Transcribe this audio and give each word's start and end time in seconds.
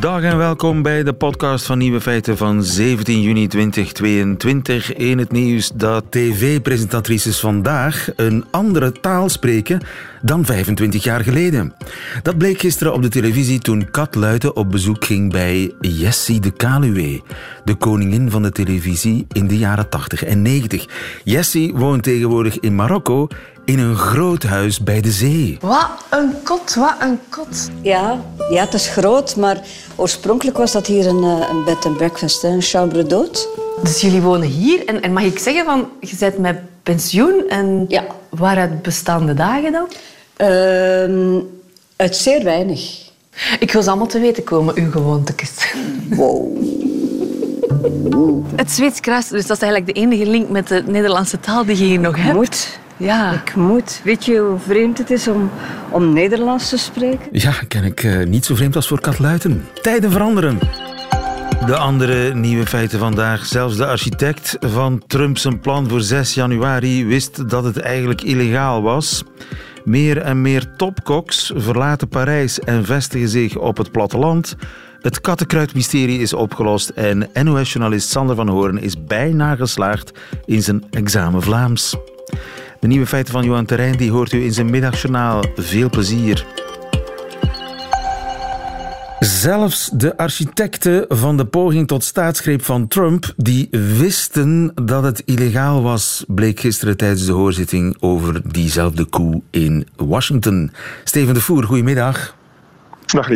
Dag 0.00 0.22
en 0.22 0.38
welkom 0.38 0.82
bij 0.82 1.02
de 1.02 1.12
podcast 1.12 1.66
van 1.66 1.78
Nieuwe 1.78 2.00
Feiten 2.00 2.36
van 2.36 2.62
17 2.62 3.20
juni 3.20 3.46
2022. 3.46 4.92
In 4.92 5.18
het 5.18 5.32
nieuws 5.32 5.70
dat 5.74 6.04
tv-presentatrices 6.10 7.40
vandaag 7.40 8.08
een 8.16 8.44
andere 8.50 8.92
taal 8.92 9.28
spreken 9.28 9.80
dan 10.22 10.44
25 10.44 11.04
jaar 11.04 11.20
geleden. 11.20 11.74
Dat 12.22 12.38
bleek 12.38 12.60
gisteren 12.60 12.92
op 12.92 13.02
de 13.02 13.08
televisie 13.08 13.58
toen 13.58 13.90
Kat 13.90 14.14
Luiten 14.14 14.56
op 14.56 14.70
bezoek 14.70 15.04
ging 15.04 15.32
bij 15.32 15.74
Jessie 15.80 16.40
de 16.40 16.50
Kaluwe, 16.50 17.22
de 17.64 17.74
koningin 17.74 18.30
van 18.30 18.42
de 18.42 18.52
televisie 18.52 19.26
in 19.32 19.46
de 19.46 19.58
jaren 19.58 19.88
80 19.88 20.24
en 20.24 20.42
90. 20.42 20.86
Jessie 21.24 21.74
woont 21.74 22.02
tegenwoordig 22.02 22.60
in 22.60 22.74
Marokko 22.74 23.28
in 23.70 23.78
een 23.78 23.96
groot 23.96 24.42
huis 24.42 24.80
bij 24.82 25.00
de 25.00 25.10
zee. 25.10 25.58
Wat 25.60 25.88
een 26.10 26.32
kot, 26.44 26.74
wat 26.74 26.94
een 27.00 27.18
kot. 27.28 27.68
Ja, 27.82 28.20
ja, 28.50 28.64
het 28.64 28.74
is 28.74 28.88
groot, 28.88 29.36
maar 29.36 29.60
oorspronkelijk 29.96 30.56
was 30.56 30.72
dat 30.72 30.86
hier 30.86 31.06
een, 31.06 31.22
eh, 31.24 31.48
een 31.50 31.64
bed 31.64 31.86
and 31.86 31.96
breakfast, 31.96 32.44
een 32.44 32.62
chambre 32.62 33.04
d'hôte. 33.04 33.58
Dus 33.82 34.00
jullie 34.00 34.20
wonen 34.20 34.48
hier 34.48 34.86
en, 34.86 35.02
en 35.02 35.12
mag 35.12 35.22
ik 35.22 35.38
zeggen 35.38 35.64
van, 35.64 35.88
je 36.00 36.16
bent 36.18 36.38
met 36.38 36.58
pensioen 36.82 37.42
en 37.48 37.84
Ja. 37.88 38.04
waaruit 38.28 38.82
bestaande 38.82 39.34
dagen 39.34 39.72
dan? 39.72 39.86
Ehm, 40.36 41.38
uit 41.96 42.16
zeer 42.16 42.44
weinig. 42.44 43.08
Ik 43.60 43.72
wil 43.72 43.82
ze 43.82 43.88
allemaal 43.88 44.06
te 44.06 44.20
weten 44.20 44.44
komen, 44.44 44.74
uw 44.76 44.90
gewoontekes. 44.90 45.50
Wow. 46.10 46.56
Het 48.56 48.70
Zweeds 48.70 49.00
kruis, 49.00 49.28
dus 49.28 49.46
dat 49.46 49.56
is 49.56 49.62
eigenlijk 49.62 49.94
de 49.94 50.00
enige 50.00 50.26
link 50.26 50.48
met 50.48 50.68
de 50.68 50.82
Nederlandse 50.86 51.40
taal 51.40 51.64
die 51.64 51.76
je 51.78 51.84
hier 51.84 52.00
nog 52.00 52.16
hebt. 52.16 52.34
Moet. 52.34 52.78
Ja. 53.00 53.32
Ik 53.32 53.54
moet. 53.54 54.00
Weet 54.04 54.24
je 54.24 54.38
hoe 54.38 54.58
vreemd 54.58 54.98
het 54.98 55.10
is 55.10 55.28
om, 55.28 55.50
om 55.90 56.12
Nederlands 56.12 56.68
te 56.68 56.78
spreken? 56.78 57.28
Ja, 57.32 57.52
ken 57.68 57.84
ik 57.84 58.02
eh, 58.02 58.26
niet 58.26 58.44
zo 58.44 58.54
vreemd 58.54 58.76
als 58.76 58.88
voor 58.88 59.00
Kat 59.00 59.18
Luiten. 59.18 59.64
Tijden 59.82 60.10
veranderen. 60.10 60.58
De 61.66 61.76
andere 61.76 62.34
nieuwe 62.34 62.66
feiten 62.66 62.98
vandaag. 62.98 63.46
Zelfs 63.46 63.76
de 63.76 63.86
architect 63.86 64.56
van 64.60 65.02
Trumps 65.06 65.46
plan 65.60 65.88
voor 65.88 66.00
6 66.00 66.34
januari 66.34 67.06
wist 67.06 67.48
dat 67.48 67.64
het 67.64 67.80
eigenlijk 67.80 68.22
illegaal 68.22 68.82
was. 68.82 69.24
Meer 69.84 70.18
en 70.18 70.42
meer 70.42 70.76
topkoks 70.76 71.52
verlaten 71.54 72.08
Parijs 72.08 72.60
en 72.60 72.84
vestigen 72.84 73.28
zich 73.28 73.56
op 73.56 73.76
het 73.76 73.90
platteland. 73.90 74.56
Het 75.00 75.20
kattenkruidmysterie 75.20 76.20
is 76.20 76.32
opgelost 76.32 76.88
en 76.88 77.28
NOS-journalist 77.42 78.08
Sander 78.08 78.36
van 78.36 78.48
Hoorn 78.48 78.78
is 78.78 79.04
bijna 79.04 79.56
geslaagd 79.56 80.18
in 80.44 80.62
zijn 80.62 80.84
examen 80.90 81.42
Vlaams. 81.42 81.96
De 82.80 82.86
nieuwe 82.86 83.06
feiten 83.06 83.32
van 83.32 83.44
Johan 83.44 83.64
Terrein 83.64 83.96
die 83.96 84.10
hoort 84.10 84.32
u 84.32 84.44
in 84.44 84.52
zijn 84.52 84.70
middagjournaal. 84.70 85.44
Veel 85.56 85.90
plezier. 85.90 86.46
Zelfs 89.18 89.90
de 89.92 90.16
architecten 90.16 91.04
van 91.08 91.36
de 91.36 91.44
poging 91.44 91.86
tot 91.86 92.04
staatsgreep 92.04 92.64
van 92.64 92.88
Trump, 92.88 93.32
die 93.36 93.68
wisten 93.70 94.72
dat 94.74 95.02
het 95.02 95.22
illegaal 95.24 95.82
was, 95.82 96.24
bleek 96.26 96.60
gisteren 96.60 96.96
tijdens 96.96 97.26
de 97.26 97.32
hoorzitting 97.32 97.96
over 98.00 98.52
diezelfde 98.52 99.08
coup 99.08 99.42
in 99.50 99.86
Washington. 99.96 100.72
Steven 101.04 101.34
de 101.34 101.40
Voer, 101.40 101.64
goedemiddag. 101.64 102.38
Dag. 103.10 103.28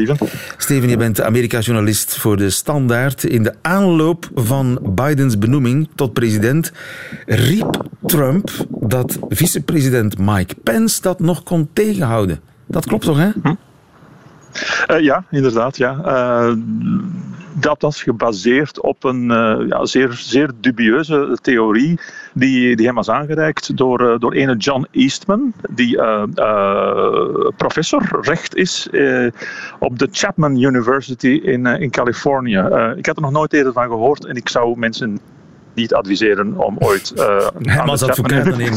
Steven, 0.56 0.88
je 0.88 0.96
bent 0.96 1.20
Amerika-journalist 1.20 2.16
voor 2.16 2.36
de 2.36 2.50
Standaard. 2.50 3.24
In 3.24 3.42
de 3.42 3.54
aanloop 3.62 4.28
van 4.34 4.78
Bidens 4.94 5.38
benoeming 5.38 5.88
tot 5.94 6.12
president 6.12 6.72
riep 7.26 7.84
Trump 8.06 8.50
dat 8.68 9.18
vicepresident 9.28 10.18
Mike 10.18 10.54
Pence 10.62 11.02
dat 11.02 11.20
nog 11.20 11.42
kon 11.42 11.68
tegenhouden. 11.72 12.40
Dat 12.66 12.86
klopt 12.86 13.04
toch, 13.04 13.18
hè? 13.18 13.30
Eh, 14.86 15.00
ja, 15.00 15.24
inderdaad. 15.30 15.76
Ja. 15.76 16.00
Eh, 16.04 16.52
dat 17.56 17.82
was 17.82 18.02
gebaseerd 18.02 18.80
op 18.80 19.04
een 19.04 19.30
eh, 19.30 19.68
ja, 19.68 19.84
zeer, 19.84 20.12
zeer 20.12 20.50
dubieuze 20.60 21.38
theorie 21.42 22.00
die, 22.32 22.76
die 22.76 22.86
hem 22.86 22.94
was 22.94 23.10
aangereikt 23.10 23.76
door, 23.76 24.18
door 24.18 24.32
ene 24.32 24.56
John 24.56 24.86
Eastman, 24.90 25.52
die 25.70 25.98
professor 27.56 28.18
recht 28.20 28.54
is 28.54 28.88
op 29.78 29.98
de 29.98 30.08
Chapman 30.10 30.62
University 30.62 31.40
in, 31.42 31.66
in 31.66 31.90
Californië. 31.90 32.58
Ik 32.96 33.06
had 33.06 33.16
er 33.16 33.22
nog 33.22 33.30
nooit 33.30 33.52
eerder 33.52 33.72
van 33.72 33.88
gehoord 33.88 34.24
en 34.24 34.36
ik 34.36 34.48
zou 34.48 34.78
mensen 34.78 35.20
niet 35.74 35.94
adviseren 35.94 36.56
om 36.56 36.76
ooit 36.78 37.12
Hem 37.14 37.78
aan 37.80 37.88
als 37.88 38.02
advocaat 38.02 38.44
te 38.44 38.50
nemen. 38.50 38.74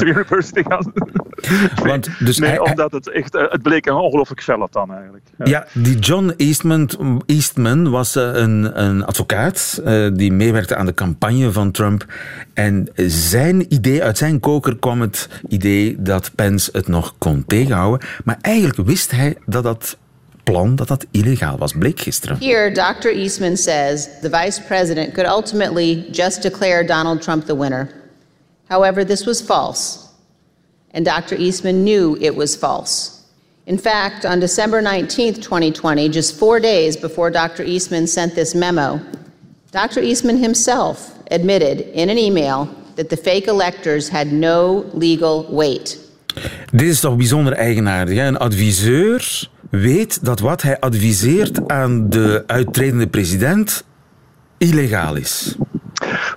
Te 0.54 0.64
gaan. 0.68 0.92
Want, 1.90 2.10
dus 2.20 2.38
nee, 2.38 2.50
hij- 2.50 2.60
omdat 2.60 2.92
het 2.92 3.10
echt, 3.12 3.36
eh, 3.36 3.44
het 3.50 3.62
bleek 3.62 3.86
een 3.86 3.94
ongelooflijk 3.94 4.42
charlatan 4.42 4.92
eigenlijk. 4.94 5.24
Ja. 5.38 5.46
Ja, 5.46 5.68
die 5.74 6.00
John 6.00 6.34
Eastman, 6.38 6.90
Eastman 7.26 7.90
was 7.90 8.16
eh, 8.16 8.30
een, 8.34 8.84
een 8.84 9.06
advocaat 9.06 9.82
die 10.14 10.32
meewerkte 10.32 10.76
aan 10.76 10.86
de 10.86 10.94
campagne 10.94 11.52
van 11.52 11.72
Trump. 11.72 12.06
En 12.54 12.88
zijn 13.06 13.74
idee, 13.74 14.04
uit 14.04 14.18
zijn 14.18 14.40
koker 14.40 14.78
kwam 14.78 15.02
het 15.02 15.30
idee 15.48 15.96
dat 16.00 16.32
Pence 16.36 16.70
het 16.74 16.88
nog 16.88 17.16
kon 17.18 17.44
tegenhouden. 17.48 18.08
Maar 18.24 18.38
eigenlijk 18.42 18.88
wist 18.88 19.12
hij 19.12 19.38
dat 19.46 19.64
dat 19.64 19.98
plan 20.52 20.76
dat 20.76 20.88
dat 20.88 21.06
illegaal 21.12 21.58
was, 21.58 21.72
bleek 21.72 22.00
gisteren. 22.00 22.38
Here, 22.38 22.72
Dr. 22.72 23.12
Eastman 23.12 23.58
says 23.58 24.08
the 24.22 24.30
vice 24.30 24.62
president 24.68 25.14
could 25.14 25.28
ultimately 25.28 26.08
just 26.12 26.42
declare 26.42 26.86
Donald 26.86 27.22
Trump 27.22 27.46
the 27.46 27.56
winner. 27.56 27.90
However, 28.70 29.06
this 29.06 29.26
was 29.26 29.42
false, 29.42 30.00
and 30.92 31.06
Dr. 31.06 31.38
Eastman 31.38 31.84
knew 31.84 32.18
it 32.20 32.36
was 32.36 32.56
false. 32.56 33.12
In 33.66 33.78
fact, 33.78 34.26
on 34.26 34.40
December 34.40 34.82
19th, 34.82 35.42
2020, 35.42 36.10
just 36.10 36.40
four 36.40 36.60
days 36.60 36.98
before 36.98 37.30
Dr. 37.32 37.64
Eastman 37.64 38.08
sent 38.08 38.34
this 38.34 38.54
memo, 38.54 39.00
Dr. 39.72 40.02
Eastman 40.02 40.38
himself 40.38 41.14
admitted 41.32 41.82
in 41.94 42.10
an 42.10 42.18
email 42.18 42.68
that 42.96 43.10
the 43.10 43.18
fake 43.18 43.48
electors 43.48 44.10
had 44.10 44.32
no 44.32 44.86
legal 44.94 45.46
weight. 45.50 45.98
Dit 46.72 46.88
is 46.88 47.00
toch 47.00 47.16
bijzonder 47.16 47.54
eigenaardig. 47.54 48.18
Hè? 48.18 48.26
Een 48.26 48.38
adviseur 48.38 49.50
weet 49.80 50.26
dat 50.26 50.40
wat 50.40 50.62
hij 50.62 50.80
adviseert 50.80 51.68
aan 51.68 52.10
de 52.10 52.44
uittredende 52.48 53.08
president 53.08 53.84
illegaal 54.58 55.16
is. 55.16 55.56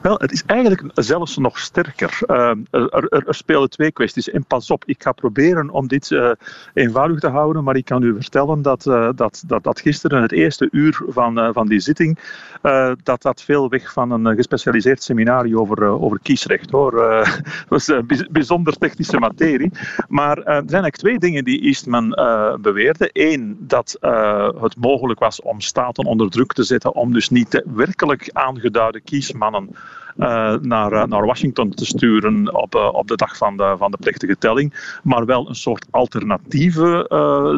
Wel, 0.01 0.19
het 0.19 0.33
is 0.33 0.43
eigenlijk 0.47 0.83
zelfs 0.95 1.37
nog 1.37 1.59
sterker. 1.59 2.19
Uh, 2.27 2.37
er, 2.71 2.89
er, 2.89 3.27
er, 3.27 3.35
spelen 3.35 3.71
twee 3.71 3.93
kwesties. 3.93 4.31
En 4.31 4.45
pas 4.45 4.71
op, 4.71 4.85
ik 4.85 5.03
ga 5.03 5.13
proberen 5.13 5.71
om 5.71 5.89
dit 5.89 6.11
uh, 6.11 6.31
eenvoudig 6.75 7.21
te 7.21 7.29
houden, 7.29 7.65
maar 7.65 7.77
ik 7.77 7.85
kan 7.85 8.03
u 8.03 8.15
vertellen 8.21 8.63
dat, 8.63 8.87
uh, 8.87 9.09
dat, 9.15 9.43
dat, 9.47 9.63
dat 9.63 9.81
gisteren, 9.81 10.23
het 10.23 10.33
eerste 10.33 10.69
uur 10.71 11.03
van, 11.09 11.53
van 11.53 11.67
die 11.67 11.81
zitting, 11.81 12.19
dat 13.03 13.23
dat 13.23 13.43
veel 13.43 13.69
weg 13.69 13.93
van 13.93 14.11
een 14.11 14.37
gespecialiseerd 14.37 15.03
seminarie 15.03 15.59
over, 15.59 15.83
over 15.83 16.19
kiesrecht. 16.23 16.71
Hoor. 16.71 16.99
Het 17.21 17.69
was 17.69 17.93
bijzonder 18.31 18.79
technische 18.79 19.19
materie. 19.19 19.71
Maar 20.09 20.37
er 20.37 20.45
zijn 20.45 20.57
eigenlijk 20.57 20.97
twee 20.97 21.19
dingen 21.19 21.45
die 21.45 21.61
Eastman 21.61 22.09
beweerde. 22.61 23.11
Eén, 23.13 23.57
dat 23.61 23.97
het 24.61 24.77
mogelijk 24.77 25.21
was 25.21 25.43
om 25.43 25.61
staten 25.61 26.05
onder 26.05 26.31
druk 26.31 26.53
te 26.53 26.63
zetten 26.63 26.95
om 26.95 27.13
dus 27.13 27.29
niet 27.29 27.63
werkelijk 27.75 28.31
aangeduide 28.33 29.01
kiesmannen 29.01 29.69
naar, 30.17 30.93
uh, 30.93 31.05
naar 31.05 31.27
Washington 31.27 31.71
te 31.71 31.85
sturen 31.85 32.55
op, 32.55 32.75
uh, 32.75 32.89
op 32.93 33.09
de 33.09 33.17
dag 33.17 33.37
van 33.37 33.57
de, 33.57 33.75
van 33.79 33.91
de 33.91 33.97
plechtige 34.01 34.39
telling, 34.39 34.99
maar 35.03 35.25
wel 35.25 35.49
een 35.49 35.55
soort 35.55 35.87
alternatieve 35.91 37.07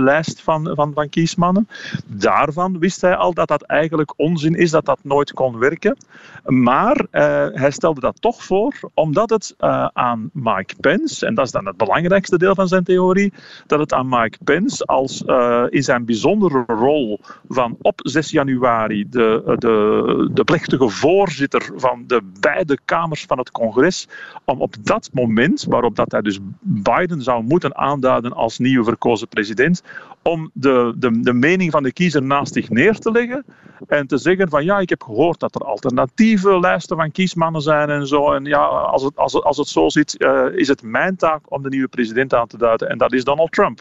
lijst 0.05 0.41
van, 0.41 0.71
van, 0.75 0.93
van 0.95 1.09
kiesmannen. 1.09 1.69
Daarvan 2.07 2.79
wist 2.79 3.01
hij 3.01 3.17
al 3.17 3.35
dat 3.35 3.49
dat 3.49 3.63
eigenlijk 3.63 4.13
onzin 4.17 4.55
is, 4.55 4.71
dat 4.71 4.85
dat 4.85 4.99
nooit 5.03 5.33
kon 5.33 5.59
werken. 5.59 5.97
Maar 6.45 7.07
hij 7.53 7.71
stelde 7.71 8.01
dat 8.01 8.21
toch 8.21 8.45
voor, 8.45 8.75
omdat 8.95 9.31
het 9.31 9.55
aan 9.93 10.31
Mike 10.33 10.75
Pence, 10.81 11.27
en 11.27 11.35
dat 11.35 11.45
is 11.47 11.53
dan 11.53 11.67
het 11.67 11.77
belangrijkste 11.77 12.39
deel 12.39 12.55
van 12.55 12.69
zijn 12.69 12.85
theorie, 12.85 13.33
dat 13.67 13.79
het 13.79 13.93
aan 13.93 14.09
Mike 14.09 14.39
Pence 14.45 14.85
als 14.85 15.23
in 15.69 15.83
zijn 15.83 16.05
bijzondere 16.05 16.65
rol 16.67 17.21
van 17.49 17.77
op 17.81 18.01
6 18.03 18.31
januari 18.31 19.09
de, 19.09 19.55
de, 19.59 20.31
de 20.33 20.45
plechtige 20.45 20.89
voorzitter 20.89 21.71
van 21.77 22.05
de 22.07 22.21
beide 22.53 22.79
kamers 22.85 23.25
van 23.25 23.39
het 23.39 23.51
congres, 23.51 24.09
om 24.45 24.61
op 24.61 24.75
dat 24.81 25.11
moment, 25.13 25.65
waarop 25.69 25.97
dat 25.97 26.13
hij 26.13 26.21
dus 26.23 26.39
Biden 26.61 27.23
zou 27.23 27.43
moeten 27.43 27.77
aanduiden 27.77 28.33
als 28.33 28.59
nieuwe 28.59 28.85
verkozen 28.85 29.29
president, 29.29 29.83
om 30.23 30.51
de, 30.53 30.95
de, 30.97 31.21
de 31.21 31.33
mening 31.33 31.71
van 31.71 31.83
de 31.83 31.93
kiezer 31.93 32.23
naast 32.23 32.53
zich 32.53 32.71
neer 32.71 32.99
te 32.99 33.11
leggen 33.11 33.45
en 33.89 34.07
te 34.07 34.19
zeggen 34.19 34.49
van 34.49 34.65
ja, 34.65 34.79
ik 34.79 34.89
heb 34.89 35.03
gehoord 35.03 35.41
dat 35.41 35.55
er 35.55 35.61
alternatieve 35.61 36.61
lijsten 36.61 36.97
van 36.97 37.13
kiesmannen 37.13 37.63
zijn 37.63 37.91
en 37.91 38.07
zo. 38.07 38.33
En 38.33 38.45
ja, 38.45 38.65
als 38.65 39.03
het, 39.03 39.17
als 39.17 39.33
het, 39.33 39.45
als 39.45 39.57
het 39.57 39.69
zo 39.69 39.89
zit, 39.89 40.15
uh, 40.19 40.45
is 40.55 40.69
het 40.69 40.83
mijn 40.83 41.17
taak 41.17 41.41
om 41.49 41.63
de 41.63 41.69
nieuwe 41.69 41.89
president 41.89 42.35
aan 42.35 42.47
te 42.47 42.59
duiden 42.59 42.89
en 42.89 42.99
dat 42.99 43.13
is 43.13 43.25
Donald 43.25 43.53
Trump. 43.53 43.81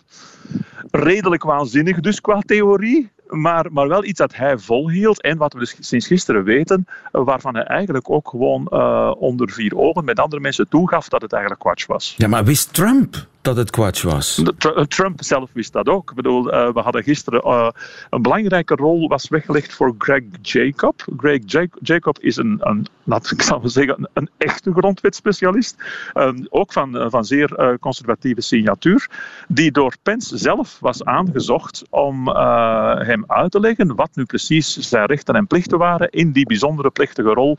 Redelijk 0.91 1.43
waanzinnig 1.43 1.99
dus 1.99 2.21
qua 2.21 2.39
theorie, 2.39 3.11
maar, 3.31 3.65
maar 3.71 3.87
wel 3.87 4.05
iets 4.05 4.19
dat 4.19 4.35
hij 4.35 4.57
volhield 4.57 5.21
en 5.21 5.37
wat 5.37 5.53
we 5.53 5.59
dus 5.59 5.75
sinds 5.79 6.07
gisteren 6.07 6.43
weten, 6.43 6.87
waarvan 7.11 7.55
hij 7.55 7.63
eigenlijk 7.63 8.09
ook 8.09 8.29
gewoon 8.29 8.71
onder 9.13 9.49
vier 9.51 9.77
ogen 9.77 10.05
met 10.05 10.19
andere 10.19 10.41
mensen 10.41 10.69
toegaf 10.69 11.09
dat 11.09 11.21
het 11.21 11.31
eigenlijk 11.31 11.63
kwatsch 11.63 11.87
was. 11.87 12.13
Ja, 12.17 12.27
maar 12.27 12.43
wist 12.43 12.73
Trump 12.73 13.25
dat 13.41 13.57
het 13.57 13.69
kwatsch 13.69 14.03
was. 14.03 14.43
Eh, 14.57 14.83
Trump 14.83 15.23
zelf 15.23 15.49
wist 15.53 15.73
dat 15.73 15.87
ook. 15.87 16.09
Ik 16.09 16.15
bedoel, 16.15 16.53
uh, 16.53 16.73
we 16.73 16.79
hadden 16.79 17.03
gisteren 17.03 17.41
uh, 17.45 17.69
een 18.09 18.21
belangrijke 18.21 18.75
rol 18.75 19.07
was 19.07 19.29
weggelegd 19.29 19.73
voor 19.73 19.95
Greg 19.97 20.23
Jacob. 20.41 21.05
Greg 21.17 21.39
Jacob 21.79 22.19
is 22.19 22.37
een, 22.37 22.57
een 22.59 22.87
laat 23.03 23.31
ik 23.31 23.41
zeggen, 23.63 24.09
een, 24.13 24.29
echte 24.37 24.71
grondwetspecialist. 24.71 25.75
Um, 26.13 26.47
ook 26.49 26.73
van, 26.73 27.09
van 27.09 27.25
zeer 27.25 27.77
conservatieve 27.79 28.41
signatuur. 28.41 29.09
Die 29.47 29.71
door 29.71 29.95
Pence 30.03 30.37
zelf 30.37 30.77
was 30.79 31.03
aangezocht 31.03 31.83
om 31.89 32.27
hem 32.27 33.23
uit 33.27 33.51
te 33.51 33.59
leggen 33.59 33.95
wat 33.95 34.09
nu 34.13 34.25
precies 34.25 34.77
zijn 34.77 35.05
rechten 35.05 35.35
en 35.35 35.47
plichten 35.47 35.77
waren 35.77 36.09
in 36.09 36.31
die 36.31 36.45
bijzondere 36.45 36.89
plechtige 36.89 37.29
rol 37.29 37.57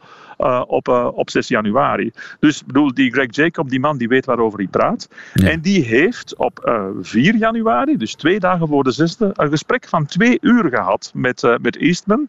op, 0.67 0.89
op 1.15 1.31
6 1.31 1.49
januari. 1.49 2.13
Dus 2.41 2.65
bedoel, 2.65 2.95
die 2.95 3.13
Greg 3.13 3.35
Jacob, 3.35 3.71
die 3.71 3.81
man 3.81 3.97
die 3.97 4.09
weet 4.09 4.25
waarover 4.25 4.59
hij 4.59 4.69
praat. 4.69 5.09
En 5.35 5.61
die 5.61 5.72
die 5.73 5.85
heeft 5.85 6.37
op 6.37 6.65
uh, 6.65 6.75
eh, 6.75 6.91
4 7.01 7.37
januari, 7.37 7.97
dus 7.97 8.15
twee 8.15 8.41
dagen 8.41 8.69
voor 8.69 8.85
de 8.85 8.91
zesde, 8.91 9.31
een 9.33 9.49
gesprek 9.49 9.89
van 9.89 10.07
twee 10.07 10.39
uur 10.41 10.69
gehad 10.69 11.11
met, 11.15 11.43
uh, 11.43 11.55
met 11.61 11.77
Eastman 11.77 12.29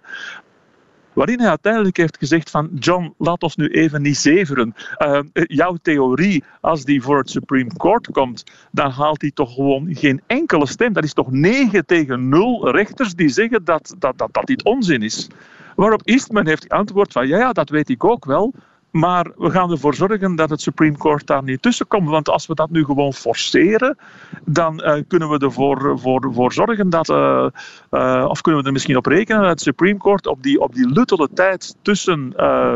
waarin 1.13 1.39
hij 1.39 1.49
uiteindelijk 1.49 1.97
heeft 1.97 2.17
gezegd 2.17 2.49
van 2.49 2.69
John, 2.79 3.13
laat 3.17 3.43
ons 3.43 3.55
nu 3.55 3.67
even 3.67 4.01
niet 4.01 4.17
zeveren. 4.17 4.75
Uh, 4.97 5.19
jouw 5.33 5.77
theorie, 5.81 6.43
als 6.61 6.83
die 6.83 7.01
voor 7.01 7.17
het 7.17 7.29
Supreme 7.29 7.69
Court 7.77 8.11
komt, 8.11 8.43
dan 8.71 8.91
haalt 8.91 9.21
hij 9.21 9.31
toch 9.31 9.53
gewoon 9.53 9.95
geen 9.95 10.21
enkele 10.27 10.67
stem. 10.67 10.93
Dat 10.93 11.03
is 11.03 11.13
toch 11.13 11.31
9 11.31 11.85
tegen 11.85 12.29
0 12.29 12.71
rechters 12.71 13.13
die 13.15 13.29
zeggen 13.29 13.63
dat, 13.63 13.95
dat, 13.99 14.17
dat, 14.17 14.33
dat 14.33 14.45
dit 14.45 14.63
onzin 14.63 15.01
is. 15.01 15.29
Waarop 15.75 16.01
Eastman 16.03 16.47
heeft 16.47 16.65
geantwoord 16.67 17.11
van 17.11 17.27
ja, 17.27 17.37
ja, 17.37 17.51
dat 17.51 17.69
weet 17.69 17.89
ik 17.89 18.03
ook 18.03 18.25
wel, 18.25 18.53
maar 18.93 19.31
we 19.37 19.49
gaan 19.49 19.71
ervoor 19.71 19.95
zorgen 19.95 20.35
dat 20.35 20.49
het 20.49 20.61
Supreme 20.61 20.97
Court 20.97 21.27
daar 21.27 21.43
niet 21.43 21.61
tussen 21.61 21.87
komt. 21.87 22.09
Want 22.09 22.29
als 22.29 22.45
we 22.45 22.53
dat 22.53 22.69
nu 22.69 22.85
gewoon 22.85 23.13
forceren, 23.13 23.97
dan 24.45 24.81
uh, 24.83 24.93
kunnen 25.07 25.29
we 25.29 25.37
ervoor 25.37 25.99
voor, 25.99 26.29
voor 26.33 26.53
zorgen 26.53 26.89
dat. 26.89 27.09
Uh, 27.09 27.47
uh, 27.91 28.25
of 28.27 28.41
kunnen 28.41 28.61
we 28.61 28.67
er 28.67 28.73
misschien 28.73 28.97
op 28.97 29.05
rekenen 29.05 29.41
dat 29.41 29.49
het 29.49 29.61
Supreme 29.61 29.99
Court 29.99 30.27
op 30.27 30.43
die, 30.43 30.59
op 30.59 30.75
die 30.75 30.87
luttele 30.87 31.29
tijd 31.33 31.75
tussen 31.81 32.33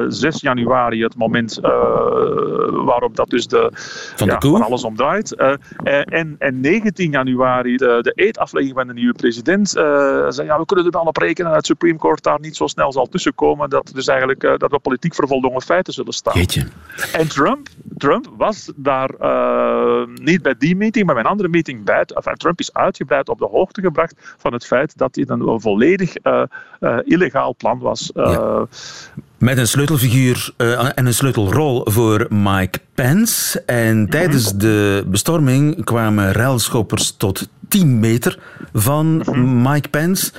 6 0.07 0.41
januari, 0.41 1.03
het 1.03 1.15
moment 1.15 1.59
waarop 2.85 3.15
dat 3.15 3.29
dus 3.29 3.47
de, 3.47 3.69
van, 4.15 4.27
de 4.27 4.47
ja, 4.47 4.59
alles 4.59 4.83
om 4.83 4.95
draait, 4.95 5.35
en, 5.35 6.35
en 6.39 6.59
19 6.59 7.11
januari, 7.11 7.77
de, 7.77 7.97
de 8.01 8.11
eetaflegging 8.15 8.75
van 8.75 8.87
de 8.87 8.93
nieuwe 8.93 9.13
president, 9.13 9.69
zei 9.69 10.43
ja, 10.43 10.59
we 10.59 10.65
kunnen 10.65 10.85
er 10.85 10.91
wel 10.91 11.01
op 11.01 11.17
rekenen 11.17 11.47
dat 11.47 11.57
het 11.57 11.65
Supreme 11.65 11.97
Court 11.97 12.23
daar 12.23 12.39
niet 12.39 12.55
zo 12.55 12.67
snel 12.67 12.91
zal 12.91 13.07
tussenkomen. 13.07 13.69
Dat, 13.69 13.91
dus 13.93 14.07
eigenlijk, 14.07 14.41
dat 14.41 14.71
we 14.71 14.79
politiek 14.79 15.15
vervolgde 15.15 15.61
feiten 15.61 15.93
zullen 15.93 16.06
staan. 16.13 16.33
En 17.13 17.27
Trump, 17.27 17.67
Trump 17.97 18.29
was 18.37 18.71
daar 18.75 19.11
uh, 19.21 20.07
niet 20.13 20.41
bij 20.41 20.55
die 20.57 20.75
meeting, 20.75 21.05
maar 21.05 21.15
bij 21.15 21.23
een 21.23 21.29
andere 21.29 21.49
meeting 21.49 21.83
bij. 21.83 22.03
Enfin, 22.03 22.35
Trump 22.35 22.59
is 22.59 22.73
uitgebreid 22.73 23.29
op 23.29 23.39
de 23.39 23.47
hoogte 23.47 23.81
gebracht 23.81 24.35
van 24.37 24.53
het 24.53 24.65
feit 24.65 24.97
dat 24.97 25.13
dit 25.13 25.29
een 25.29 25.61
volledig 25.61 26.13
uh, 26.23 26.43
uh, 26.79 26.97
illegaal 27.03 27.55
plan 27.55 27.79
was. 27.79 28.11
Ja. 28.13 28.67
Met 29.37 29.57
een 29.57 29.67
sleutelfiguur 29.67 30.53
en 30.95 31.05
een 31.07 31.13
sleutelrol 31.13 31.81
voor 31.83 32.27
Mike 32.29 32.79
Pence. 32.93 33.63
En 33.65 34.09
tijdens 34.09 34.45
mhm. 34.45 34.57
de 34.57 35.03
bestorming 35.07 35.83
kwamen 35.85 36.31
ruilschoppers 36.31 37.15
tot 37.17 37.47
10 37.67 37.99
meter 37.99 38.39
van 38.73 39.17
mhm. 39.17 39.61
Mike 39.71 39.89
Pence, 39.89 40.31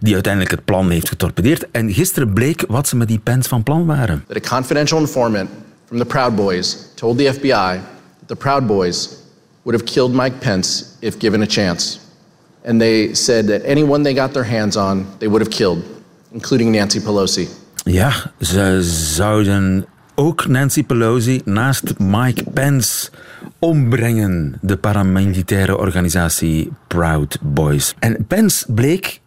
die 0.00 0.14
uiteindelijk 0.14 0.52
het 0.52 0.64
plan 0.64 0.90
heeft 0.90 1.08
getorpedeerd. 1.08 1.70
En 1.70 1.92
gisteren 1.92 2.32
bleek 2.32 2.64
wat 2.68 2.88
ze 2.88 2.96
met 2.96 3.08
die 3.08 3.18
Pence 3.18 3.48
van 3.48 3.62
plan 3.62 3.86
waren. 3.86 4.24
That 4.26 4.46
a 4.46 4.54
confidential 4.54 5.00
informant 5.00 5.50
from 5.86 5.98
the 5.98 6.04
Proud 6.04 6.36
Boys 6.36 6.78
told 6.94 7.18
the 7.18 7.32
FBI 7.32 7.80
that 8.18 8.28
the 8.28 8.36
Proud 8.36 8.66
Boys 8.66 9.08
would 9.62 9.80
have 9.80 9.92
killed 9.92 10.12
Mike 10.12 10.36
Pence 10.38 10.84
if 10.98 11.14
given 11.18 11.42
a 11.42 11.46
chance. 11.46 11.98
And 12.64 12.80
they 12.80 13.14
said 13.14 13.46
that 13.46 13.62
anyone 13.64 14.02
they 14.02 14.14
got 14.14 14.32
their 14.32 14.46
hands 14.46 14.76
on, 14.76 15.06
they 15.18 15.28
would 15.28 15.46
have 15.46 15.56
killed, 15.56 15.82
including 16.32 16.72
Nancy 16.72 17.00
Pelosi. 17.00 17.62
Ja, 17.84 18.12
ze 18.40 18.82
zouden 18.82 19.86
ook 20.14 20.46
Nancy 20.46 20.84
Pelosi 20.84 21.42
naast 21.44 21.98
Mike 21.98 22.44
Pence 22.50 23.10
ombrengen, 23.58 24.58
de 24.60 24.76
paramilitaire 24.76 25.78
organisatie 25.78 26.72
Proud 26.86 27.38
Boys. 27.42 27.94
En 27.98 28.24
Pence 28.26 28.72
bleek 28.72 29.20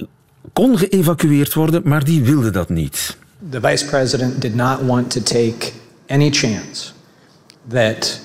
kon 0.54 0.78
geëvacueerd 0.78 1.54
worden, 1.54 1.82
maar 1.86 2.04
die 2.04 2.24
wilde 2.24 2.50
dat 2.50 2.70
niet. 2.70 3.18
The 3.50 3.62
vice 3.62 3.86
president 3.86 4.42
did 4.42 4.56
not 4.56 4.82
want 4.82 5.12
to 5.12 5.22
take 5.22 5.72
any 6.08 6.30
chance 6.32 6.92
that 7.68 8.22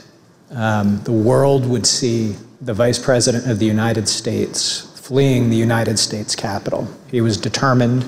um, 0.53 1.01
the 1.03 1.23
world 1.23 1.67
would 1.67 1.87
see 1.87 2.37
the 2.65 2.75
vice 2.75 3.01
president 3.01 3.47
of 3.53 3.59
the 3.59 3.67
United 3.67 4.09
States 4.09 4.87
fleeing 5.03 5.51
the 5.51 5.57
United 5.57 5.99
States 5.99 6.35
Capitol. 6.35 6.87
He 7.11 7.23
was 7.23 7.41
determined 7.41 8.05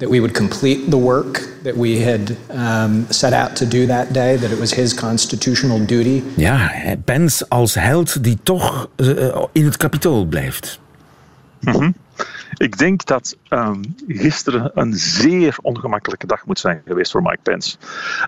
that 0.00 0.08
we 0.08 0.20
would 0.20 0.34
complete 0.34 0.90
the 0.90 0.98
work 0.98 1.48
that 1.62 1.76
we 1.76 2.00
had 2.00 2.36
um, 2.50 3.06
set 3.10 3.32
out 3.32 3.54
to 3.56 3.66
do 3.66 3.86
that 3.86 4.12
day, 4.12 4.36
that 4.36 4.50
it 4.50 4.58
was 4.58 4.72
his 4.72 4.94
constitutional 4.94 5.86
duty. 5.86 6.22
Ja, 6.36 6.70
Pence 7.04 7.48
als 7.48 7.74
held 7.74 8.22
die 8.24 8.38
toch 8.42 8.88
uh, 8.96 9.44
in 9.52 9.64
het 9.64 9.76
kapitool 9.76 10.24
blijft. 10.24 10.80
Mm 11.60 11.72
-hmm. 11.72 11.94
Ik 12.56 12.78
denk 12.78 13.04
dat 13.04 13.36
um, 13.48 13.80
gisteren 14.08 14.70
een 14.74 14.94
zeer 14.94 15.56
ongemakkelijke 15.62 16.26
dag 16.26 16.46
moet 16.46 16.58
zijn 16.58 16.82
geweest 16.86 17.10
voor 17.10 17.22
Mike 17.22 17.42
Pence. 17.42 17.76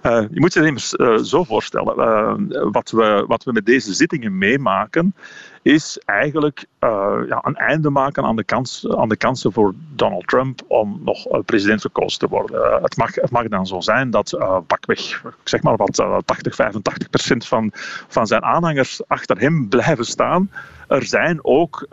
Uh, 0.02 0.25
je 0.30 0.40
moet 0.40 0.52
je 0.52 0.66
immers 0.66 0.94
uh, 0.96 1.16
zo 1.16 1.44
voorstellen. 1.44 1.98
Uh, 1.98 2.70
wat, 2.72 2.90
we, 2.90 3.25
wat 3.28 3.44
we 3.44 3.52
met 3.52 3.66
deze 3.66 3.94
zittingen 3.94 4.38
meemaken, 4.38 5.14
is 5.62 5.98
eigenlijk 6.04 6.66
uh, 6.84 7.29
ja, 7.29 7.38
een 7.43 7.56
einde 7.56 7.90
maken 7.90 8.25
aan 8.25 8.37
de, 8.37 8.44
kans, 8.44 8.87
aan 8.88 9.08
de 9.08 9.17
kansen 9.17 9.52
voor 9.52 9.75
Donald 9.94 10.26
Trump 10.26 10.61
om 10.67 11.00
nog 11.05 11.26
uh, 11.26 11.38
president 11.46 11.81
verkozen 11.81 12.19
te 12.19 12.29
worden. 12.29 12.61
Uh, 12.61 12.82
het, 12.82 12.96
mag, 12.96 13.14
het 13.14 13.31
mag 13.31 13.49
dan 13.49 13.67
zo 13.67 13.81
zijn 13.81 14.11
dat 14.11 14.38
pakweg, 14.67 15.23
zeg 15.44 15.62
maar 15.62 15.76
wat 15.76 16.05
80, 16.25 16.55
85 16.55 17.11
procent 17.11 17.46
van, 17.46 17.70
van 18.08 18.26
zijn 18.26 18.43
aanhangers 18.43 19.00
achter 19.06 19.40
hem 19.40 19.69
blijven 19.69 20.05
staan. 20.05 20.50
Er 20.88 21.05
zijn 21.05 21.38
ook 21.43 21.87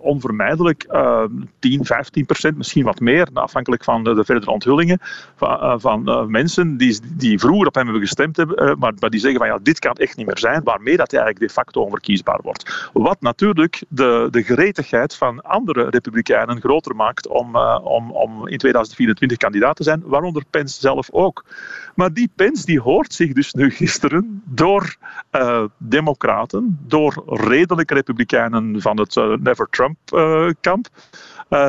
onvermijdelijk 0.00 0.86
10, 1.58 1.84
15 1.84 2.26
procent, 2.26 2.56
misschien 2.56 2.84
wat 2.84 3.00
meer, 3.00 3.28
afhankelijk 3.32 3.84
van 3.84 4.04
de, 4.04 4.14
de 4.14 4.24
verdere 4.24 4.50
onthullingen, 4.50 4.98
van, 5.36 5.80
van 5.80 6.30
mensen 6.30 6.76
die, 6.76 7.00
die 7.12 7.38
vroeger 7.38 7.66
op 7.66 7.74
hem 7.74 7.84
hebben 7.84 8.02
gestemd 8.02 8.36
hebben, 8.36 8.78
maar, 8.78 8.92
maar 8.98 9.10
die 9.10 9.20
zeggen 9.20 9.38
van 9.38 9.48
ja, 9.48 9.58
dit 9.62 9.78
kan 9.78 9.94
echt 9.94 10.16
niet 10.16 10.26
meer 10.26 10.38
zijn, 10.38 10.62
waarmee 10.64 10.96
dat 10.96 11.10
hij 11.10 11.20
eigenlijk 11.20 11.52
de 11.52 11.60
facto 11.60 11.80
onverkiesbaar 11.80 12.40
wordt. 12.42 12.90
Wat 12.92 13.20
natuurlijk 13.20 13.82
de, 13.88 14.28
de 14.36 14.42
geretigheid 14.44 15.14
van 15.14 15.40
andere 15.40 15.88
republikeinen 15.88 16.60
groter 16.60 16.96
maakt 16.96 17.26
om, 17.26 17.56
uh, 17.56 17.78
om, 17.82 18.10
om 18.10 18.48
in 18.48 18.58
2024 18.58 19.38
kandidaat 19.38 19.76
te 19.76 19.82
zijn, 19.82 20.02
waaronder 20.04 20.42
Pence 20.50 20.80
zelf 20.80 21.10
ook. 21.10 21.44
Maar 21.94 22.12
die 22.12 22.30
Pence 22.34 22.66
die 22.66 22.80
hoort 22.80 23.12
zich 23.12 23.32
dus 23.32 23.52
nu 23.52 23.70
gisteren 23.70 24.42
door 24.44 24.96
uh, 25.32 25.64
democraten, 25.78 26.78
door 26.86 27.22
redelijke 27.26 27.94
republikeinen 27.94 28.80
van 28.80 28.98
het 28.98 29.16
uh, 29.16 29.36
Never 29.36 29.68
Trump-kamp, 29.70 30.88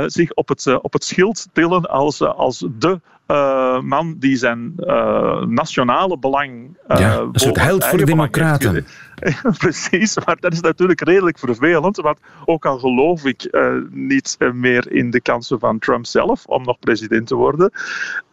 zich 0.05 0.33
op 0.33 0.47
het, 0.47 0.81
op 0.81 0.93
het 0.93 1.03
schild 1.03 1.47
tillen 1.53 1.89
als, 1.89 2.21
als 2.21 2.67
de 2.71 2.99
uh, 3.27 3.81
man 3.81 4.15
die 4.17 4.35
zijn 4.35 4.73
uh, 4.77 5.41
nationale 5.41 6.17
belang. 6.17 6.77
Uh, 6.87 6.99
ja, 6.99 7.17
een 7.17 7.29
soort 7.33 7.61
held 7.61 7.85
voor 7.85 7.97
de 7.97 8.05
democraten. 8.05 8.85
Precies, 9.57 10.17
maar 10.25 10.37
dat 10.39 10.53
is 10.53 10.61
natuurlijk 10.61 11.01
redelijk 11.01 11.39
vervelend. 11.39 11.97
Want 11.97 12.19
ook 12.45 12.65
al 12.65 12.79
geloof 12.79 13.25
ik 13.25 13.57
niet 13.89 14.37
meer 14.53 14.91
in 14.91 15.09
de 15.09 15.21
kansen 15.21 15.59
van 15.59 15.79
Trump 15.79 16.05
zelf 16.05 16.45
om 16.45 16.63
nog 16.63 16.79
president 16.79 17.27
te 17.27 17.35
worden, 17.35 17.71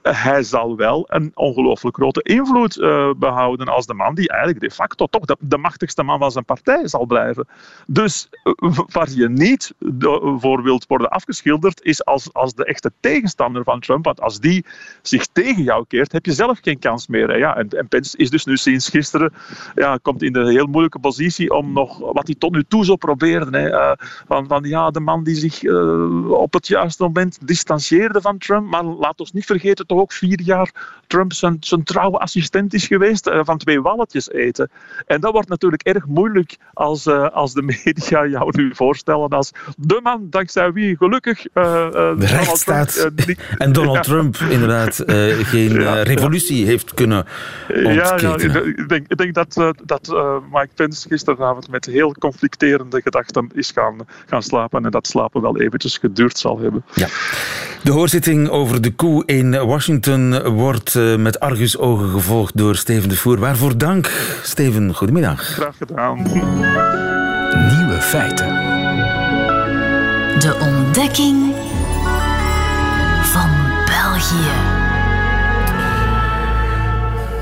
hij 0.09 0.43
zal 0.43 0.77
wel 0.77 1.05
een 1.07 1.31
ongelooflijk 1.35 1.97
grote 1.97 2.23
invloed 2.23 2.77
uh, 2.77 3.11
behouden 3.17 3.69
als 3.69 3.87
de 3.87 3.95
man 3.95 4.15
die 4.15 4.29
eigenlijk 4.29 4.61
de 4.61 4.71
facto 4.71 5.07
toch 5.07 5.25
de, 5.41 5.59
machtigste 5.59 6.03
man 6.03 6.19
van 6.19 6.31
zijn 6.31 6.45
partij 6.45 6.89
zal 6.89 7.07
blijven. 7.07 7.49
Dus 7.87 8.29
waar 8.93 9.11
je 9.11 9.29
niet 9.29 9.73
voor 10.37 10.63
wilt 10.63 10.87
worden 10.87 11.11
afgeschilderd, 11.11 11.83
is 11.83 12.05
als, 12.05 12.33
als 12.33 12.55
de 12.55 12.65
echte 12.65 12.93
tegenstander 13.01 13.65
van 13.65 13.81
Trump. 13.81 14.05
Want 14.05 14.21
als 14.21 14.41
die 14.41 14.65
zich 15.03 15.27
tegen 15.27 15.63
jou 15.63 15.85
keert, 15.89 16.13
heb 16.13 16.27
je 16.27 16.33
zelf 16.33 16.59
geen 16.63 16.79
kans 16.79 17.07
meer. 17.07 17.39
Ja, 17.39 17.57
en, 17.57 17.69
en 17.69 17.89
Pence 17.89 18.17
is 18.17 18.31
dus 18.31 18.45
nu 18.45 18.57
sinds 18.57 18.89
gisteren, 18.89 19.33
ja, 19.75 19.99
komt 20.03 20.23
in 20.23 20.33
de 20.33 20.51
heel 20.51 20.67
moeilijke 20.67 20.99
positie 20.99 21.55
om 21.55 21.73
nog, 21.73 21.99
wat 21.99 22.27
hij 22.27 22.37
tot 22.39 22.53
nu 22.53 22.65
toe 22.69 22.85
zo 22.85 22.97
probeerde, 22.97 23.59
hè, 23.59 23.71
uh, 23.71 23.93
van, 24.27 24.47
van 24.47 24.65
ja, 24.65 24.91
de 24.91 25.01
man 25.01 25.25
die 25.25 25.35
zich 25.35 25.63
op 26.29 26.53
het 26.53 26.67
juiste 26.67 27.03
moment 27.03 27.39
distancieerde 27.47 28.21
van 28.21 28.39
Trump, 28.39 28.71
maar 28.71 28.85
laat 28.85 29.21
ons 29.21 29.33
niet 29.33 29.47
vergeten 29.47 29.87
toch 29.95 30.03
ook 30.03 30.13
vier 30.13 30.41
jaar 30.41 30.71
Trump 31.07 31.33
zijn, 31.33 31.57
zijn 31.61 31.85
trouwe 31.85 32.19
assistent 32.19 32.75
is 32.75 32.87
geweest, 32.87 33.27
uh, 33.27 33.41
van 33.45 33.59
twee 33.59 33.83
walletjes 33.83 34.31
eten. 34.31 34.71
En 35.07 35.21
dat 35.21 35.33
wordt 35.33 35.49
natuurlijk 35.49 35.83
erg 35.83 36.07
moeilijk 36.07 36.57
als, 36.73 37.07
als 37.09 37.53
de 37.53 37.63
media 37.63 38.27
jou 38.27 38.51
nu 38.51 38.75
voorstellen 38.75 39.29
als 39.29 39.53
de 39.77 40.01
man 40.03 40.27
dankzij 40.31 40.73
wie 40.73 40.97
gelukkig 40.97 41.43
de 41.43 42.15
rechtsstaat 42.17 43.11
en 43.59 43.73
Donald 43.73 44.03
Trump 44.03 44.37
inderdaad 44.37 45.03
geen 45.43 46.03
revolutie 46.03 46.67
heeft 46.67 46.95
kunnen 46.95 47.27
ja, 47.69 47.93
ja, 48.17 48.37
ik 48.37 48.89
denk, 48.89 49.07
ik 49.09 49.17
denk 49.17 49.35
dat, 49.35 49.75
dat 49.85 50.09
Mike 50.53 50.69
Pence 50.75 51.09
gisteravond 51.09 51.69
met 51.71 51.85
heel 51.85 52.13
conflicterende 52.13 53.03
gedachten 53.03 53.51
is 53.55 53.71
gaan, 53.71 53.97
gaan 54.27 54.43
slapen 54.43 54.85
en 54.85 54.91
dat 54.91 55.07
slapen 55.07 55.41
wel 55.41 55.61
eventjes 55.61 55.99
geduurd 55.99 56.39
zal 56.39 56.59
hebben. 56.59 56.85
Ja. 56.95 57.09
De 57.83 57.93
hoorzitting 57.93 58.49
over 58.49 58.81
de 58.81 58.95
koe 58.95 59.23
in 59.27 59.51
Washington 59.51 59.84
wordt 60.55 60.95
uh, 60.95 61.17
met 61.17 61.41
argusogen 61.41 62.11
gevolgd 62.11 62.57
door 62.57 62.77
Steven 62.77 63.09
de 63.09 63.17
Voer. 63.17 63.39
Waarvoor 63.39 63.79
dank, 63.79 64.11
Steven. 64.43 64.95
Goedemiddag. 64.95 65.41
Graag 65.43 65.77
gedaan. 65.77 66.17
Nieuwe 67.77 67.99
feiten. 68.01 68.49
De 70.39 70.57
ontdekking 70.61 71.55
van 73.23 73.51
België. 73.87 74.51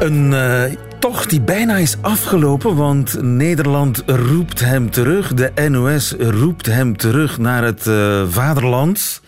Een 0.00 0.32
uh, 0.32 0.62
tocht 0.98 1.30
die 1.30 1.40
bijna 1.40 1.76
is 1.76 1.96
afgelopen, 2.00 2.76
want 2.76 3.22
Nederland 3.22 4.02
roept 4.06 4.60
hem 4.60 4.90
terug. 4.90 5.34
De 5.34 5.68
NOS 5.68 6.14
roept 6.18 6.66
hem 6.66 6.96
terug 6.96 7.38
naar 7.38 7.64
het 7.64 7.86
uh, 7.86 8.22
vaderland. 8.28 9.21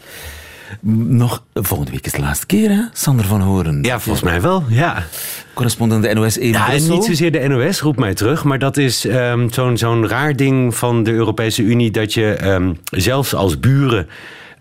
Nog 0.81 1.45
volgende 1.53 1.93
week 1.93 2.07
is 2.07 2.13
de 2.13 2.21
laatste 2.21 2.47
keer, 2.47 2.71
hè? 2.71 2.83
Sander 2.93 3.25
van 3.25 3.41
Horen. 3.41 3.83
Ja, 3.83 4.01
volgens 4.01 4.25
mij 4.25 4.41
wel, 4.41 4.65
ja. 4.69 5.07
Correspondent 5.55 6.03
de 6.03 6.15
NOS 6.15 6.39
in 6.39 6.53
ja, 6.53 6.67
Brussel. 6.67 6.95
Niet 6.95 7.05
zozeer 7.05 7.33
de 7.33 7.49
NOS 7.49 7.81
roept 7.81 7.99
mij 7.99 8.15
terug, 8.15 8.45
maar 8.45 8.59
dat 8.59 8.77
is 8.77 9.05
um, 9.05 9.51
zo'n 9.51 9.77
zo'n 9.77 10.09
raar 10.09 10.37
ding 10.37 10.75
van 10.75 11.03
de 11.03 11.13
Europese 11.13 11.63
Unie... 11.63 11.91
dat 11.91 12.15
je 12.15 12.39
um, 12.45 12.79
zelfs 12.91 13.35
als 13.35 13.61
buren 13.61 14.09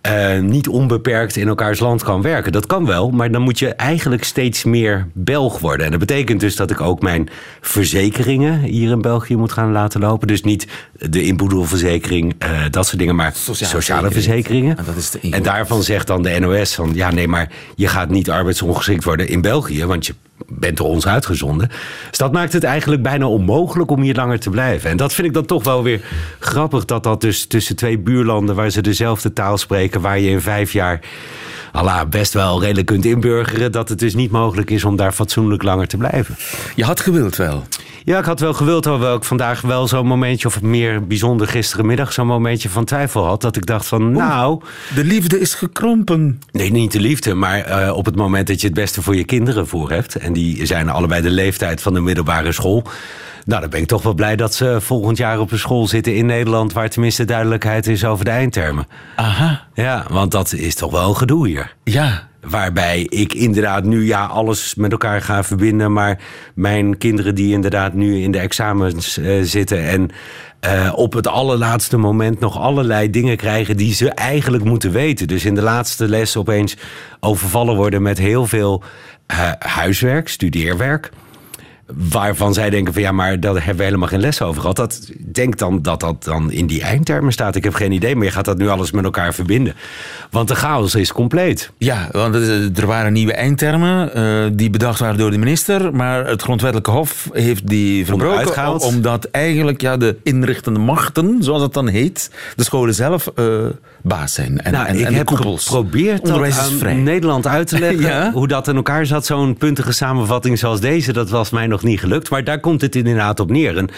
uh, 0.07 0.39
niet 0.39 0.67
onbeperkt 0.67 1.35
in 1.35 1.47
elkaars 1.47 1.79
land 1.79 2.03
kan 2.03 2.21
werken. 2.21 2.51
Dat 2.51 2.65
kan 2.65 2.85
wel, 2.85 3.09
maar 3.09 3.31
dan 3.31 3.41
moet 3.41 3.59
je 3.59 3.69
eigenlijk 3.69 4.23
steeds 4.23 4.63
meer 4.63 5.07
Belg 5.13 5.59
worden. 5.59 5.85
En 5.85 5.91
dat 5.91 5.99
betekent 5.99 6.39
dus 6.39 6.55
dat 6.55 6.71
ik 6.71 6.81
ook 6.81 7.01
mijn 7.01 7.29
verzekeringen 7.61 8.59
hier 8.59 8.91
in 8.91 9.01
België 9.01 9.35
moet 9.35 9.51
gaan 9.51 9.71
laten 9.71 9.99
lopen. 9.99 10.27
Dus 10.27 10.41
niet 10.41 10.67
de 10.91 11.23
inboedelverzekering, 11.23 12.35
uh, 12.43 12.61
dat 12.69 12.85
soort 12.85 12.99
dingen, 12.99 13.15
maar 13.15 13.31
sociale, 13.35 13.73
sociale 13.73 14.11
verzekeringen. 14.11 14.77
En, 14.77 14.85
dat 14.85 14.95
is 14.95 15.09
de 15.09 15.19
en 15.29 15.43
daarvan 15.43 15.83
zegt 15.83 16.07
dan 16.07 16.23
de 16.23 16.39
NOS 16.39 16.75
van 16.75 16.91
ja, 16.93 17.11
nee, 17.11 17.27
maar 17.27 17.51
je 17.75 17.87
gaat 17.87 18.09
niet 18.09 18.29
arbeidsongeschikt 18.29 19.03
worden 19.03 19.27
in 19.27 19.41
België, 19.41 19.85
want 19.85 20.05
je 20.05 20.13
bent 20.47 20.77
door 20.77 20.87
ons 20.87 21.07
uitgezonden. 21.07 21.69
Dus 22.09 22.17
dat 22.17 22.31
maakt 22.31 22.53
het 22.53 22.63
eigenlijk 22.63 23.03
bijna 23.03 23.27
onmogelijk 23.27 23.91
om 23.91 24.01
hier 24.01 24.15
langer 24.15 24.39
te 24.39 24.49
blijven. 24.49 24.89
En 24.89 24.97
dat 24.97 25.13
vind 25.13 25.27
ik 25.27 25.33
dan 25.33 25.45
toch 25.45 25.63
wel 25.63 25.83
weer 25.83 26.01
grappig 26.39 26.85
dat 26.85 27.03
dat 27.03 27.21
dus 27.21 27.45
tussen 27.45 27.75
twee 27.75 27.99
buurlanden 27.99 28.55
waar 28.55 28.69
ze 28.69 28.81
dezelfde 28.81 29.33
taal 29.33 29.57
spreken, 29.57 30.01
waar 30.01 30.19
je 30.19 30.29
in 30.29 30.41
vijf 30.41 30.71
jaar 30.71 30.99
best 32.09 32.33
wel 32.33 32.61
redelijk 32.61 32.87
kunt 32.87 33.05
inburgeren, 33.05 33.71
dat 33.71 33.89
het 33.89 33.99
dus 33.99 34.13
niet 34.13 34.31
mogelijk 34.31 34.69
is 34.69 34.83
om 34.83 34.95
daar 34.95 35.11
fatsoenlijk 35.11 35.63
langer 35.63 35.87
te 35.87 35.97
blijven. 35.97 36.35
Je 36.75 36.83
had 36.83 36.99
gewild 36.99 37.35
wel. 37.35 37.63
Ja, 38.05 38.19
ik 38.19 38.25
had 38.25 38.39
wel 38.39 38.53
gewild, 38.53 38.85
hoewel 38.85 39.15
ik 39.15 39.23
vandaag 39.23 39.61
wel 39.61 39.87
zo'n 39.87 40.07
momentje, 40.07 40.47
of 40.47 40.61
meer 40.61 41.07
bijzonder 41.07 41.47
gisterenmiddag, 41.47 42.13
zo'n 42.13 42.27
momentje 42.27 42.69
van 42.69 42.85
twijfel 42.85 43.25
had. 43.25 43.41
Dat 43.41 43.55
ik 43.55 43.65
dacht 43.65 43.85
van, 43.85 44.11
nou... 44.11 44.61
De 44.95 45.03
liefde 45.03 45.39
is 45.39 45.53
gekrompen. 45.53 46.39
Nee, 46.51 46.71
niet 46.71 46.91
de 46.91 46.99
liefde, 46.99 47.33
maar 47.33 47.83
uh, 47.83 47.95
op 47.95 48.05
het 48.05 48.15
moment 48.15 48.47
dat 48.47 48.61
je 48.61 48.67
het 48.67 48.75
beste 48.75 49.01
voor 49.01 49.15
je 49.15 49.23
kinderen 49.23 49.67
voor 49.67 49.91
hebt. 49.91 50.15
En 50.15 50.33
die 50.33 50.65
zijn 50.65 50.89
allebei 50.89 51.21
de 51.21 51.29
leeftijd 51.29 51.81
van 51.81 51.93
de 51.93 52.01
middelbare 52.01 52.51
school. 52.51 52.83
Nou, 53.45 53.61
dan 53.61 53.69
ben 53.69 53.81
ik 53.81 53.87
toch 53.87 54.03
wel 54.03 54.13
blij 54.13 54.35
dat 54.35 54.53
ze 54.53 54.77
volgend 54.81 55.17
jaar 55.17 55.39
op 55.39 55.51
een 55.51 55.59
school 55.59 55.87
zitten 55.87 56.15
in 56.15 56.25
Nederland... 56.25 56.73
waar 56.73 56.89
tenminste 56.89 57.25
duidelijkheid 57.25 57.87
is 57.87 58.05
over 58.05 58.25
de 58.25 58.31
eindtermen. 58.31 58.87
Aha. 59.15 59.67
Ja, 59.73 60.05
want 60.09 60.31
dat 60.31 60.53
is 60.53 60.75
toch 60.75 60.91
wel 60.91 61.09
een 61.09 61.17
gedoe 61.17 61.47
hier. 61.47 61.75
Ja. 61.83 62.31
Waarbij 62.43 63.01
ik 63.09 63.33
inderdaad 63.33 63.83
nu 63.83 64.05
ja, 64.05 64.25
alles 64.25 64.75
met 64.75 64.91
elkaar 64.91 65.21
ga 65.21 65.43
verbinden... 65.43 65.93
maar 65.93 66.19
mijn 66.55 66.97
kinderen 66.97 67.35
die 67.35 67.53
inderdaad 67.53 67.93
nu 67.93 68.21
in 68.21 68.31
de 68.31 68.39
examens 68.39 69.17
uh, 69.17 69.43
zitten... 69.43 69.87
en 69.87 70.09
uh, 70.65 70.93
op 70.95 71.13
het 71.13 71.27
allerlaatste 71.27 71.97
moment 71.97 72.39
nog 72.39 72.59
allerlei 72.59 73.09
dingen 73.09 73.37
krijgen 73.37 73.77
die 73.77 73.93
ze 73.93 74.09
eigenlijk 74.09 74.63
moeten 74.63 74.91
weten. 74.91 75.27
Dus 75.27 75.45
in 75.45 75.55
de 75.55 75.61
laatste 75.61 76.07
les 76.07 76.37
opeens 76.37 76.77
overvallen 77.19 77.75
worden 77.75 78.01
met 78.01 78.17
heel 78.17 78.45
veel 78.45 78.83
uh, 79.31 79.51
huiswerk, 79.59 80.29
studeerwerk 80.29 81.11
waarvan 81.85 82.53
zij 82.53 82.69
denken 82.69 82.93
van 82.93 83.01
ja, 83.01 83.11
maar 83.11 83.39
daar 83.39 83.53
hebben 83.53 83.77
we 83.77 83.83
helemaal 83.83 84.07
geen 84.07 84.19
les 84.19 84.41
over 84.41 84.61
gehad. 84.61 84.75
Dat, 84.75 85.11
denk 85.19 85.57
dan 85.57 85.81
dat 85.81 85.99
dat 85.99 86.23
dan 86.23 86.51
in 86.51 86.67
die 86.67 86.81
eindtermen 86.81 87.33
staat. 87.33 87.55
Ik 87.55 87.63
heb 87.63 87.73
geen 87.73 87.91
idee, 87.91 88.15
maar 88.15 88.25
je 88.25 88.31
gaat 88.31 88.45
dat 88.45 88.57
nu 88.57 88.69
alles 88.69 88.91
met 88.91 89.03
elkaar 89.03 89.33
verbinden. 89.33 89.75
Want 90.31 90.47
de 90.47 90.55
chaos 90.55 90.95
is 90.95 91.11
compleet. 91.11 91.71
Ja, 91.77 92.09
want 92.11 92.35
er 92.77 92.85
waren 92.85 93.13
nieuwe 93.13 93.33
eindtermen 93.33 94.17
uh, 94.17 94.51
die 94.53 94.69
bedacht 94.69 94.99
waren 94.99 95.17
door 95.17 95.31
de 95.31 95.37
minister, 95.37 95.95
maar 95.95 96.27
het 96.27 96.41
grondwettelijke 96.41 96.91
hof 96.91 97.29
heeft 97.31 97.67
die 97.67 98.05
verbroken 98.05 98.79
omdat 98.79 99.25
eigenlijk 99.25 99.81
ja, 99.81 99.97
de 99.97 100.17
inrichtende 100.23 100.79
machten, 100.79 101.37
zoals 101.39 101.61
dat 101.61 101.73
dan 101.73 101.87
heet, 101.87 102.31
de 102.55 102.63
scholen 102.63 102.93
zelf 102.93 103.31
uh, 103.35 103.65
baas 104.03 104.33
zijn. 104.33 104.61
En, 104.61 104.71
nou, 104.71 104.87
en, 104.87 104.99
ik 104.99 105.05
en 105.05 105.13
heb 105.13 105.27
geprobeerd 105.27 106.29
aan 106.29 107.03
Nederland 107.03 107.47
uit 107.47 107.67
te 107.67 107.79
leggen 107.79 108.01
ja? 108.09 108.31
hoe 108.31 108.47
dat 108.47 108.67
in 108.67 108.75
elkaar 108.75 109.05
zat. 109.05 109.25
Zo'n 109.25 109.57
puntige 109.57 109.91
samenvatting 109.91 110.59
zoals 110.59 110.79
deze, 110.79 111.13
dat 111.13 111.29
was 111.29 111.49
mij 111.49 111.67
nog 111.67 111.83
niet 111.83 111.99
gelukt. 111.99 112.29
Maar 112.29 112.43
daar 112.43 112.59
komt 112.59 112.81
het 112.81 112.95
inderdaad 112.95 113.39
op 113.39 113.51
neer. 113.51 113.77
En, 113.77 113.89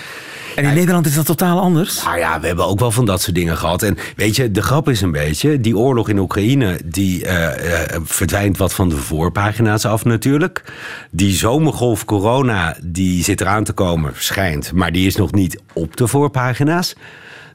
en 0.55 0.63
in 0.63 0.73
Nederland 0.73 1.05
is 1.05 1.15
dat 1.15 1.25
totaal 1.25 1.59
anders? 1.59 2.03
Nou 2.03 2.17
ja, 2.17 2.39
we 2.39 2.47
hebben 2.47 2.65
ook 2.65 2.79
wel 2.79 2.91
van 2.91 3.05
dat 3.05 3.21
soort 3.21 3.35
dingen 3.35 3.57
gehad. 3.57 3.81
En 3.81 3.97
weet 4.15 4.35
je, 4.35 4.51
de 4.51 4.61
grap 4.61 4.89
is 4.89 5.01
een 5.01 5.11
beetje, 5.11 5.61
die 5.61 5.77
oorlog 5.77 6.09
in 6.09 6.19
Oekraïne... 6.19 6.79
die 6.85 7.25
uh, 7.25 7.31
uh, 7.31 7.49
verdwijnt 8.03 8.57
wat 8.57 8.73
van 8.73 8.89
de 8.89 8.95
voorpagina's 8.95 9.85
af 9.85 10.05
natuurlijk. 10.05 10.63
Die 11.11 11.33
zomergolf 11.33 12.05
corona, 12.05 12.75
die 12.83 13.23
zit 13.23 13.41
eraan 13.41 13.63
te 13.63 13.73
komen, 13.73 14.11
schijnt. 14.15 14.71
Maar 14.73 14.91
die 14.91 15.07
is 15.07 15.15
nog 15.15 15.31
niet 15.31 15.61
op 15.73 15.97
de 15.97 16.07
voorpagina's. 16.07 16.95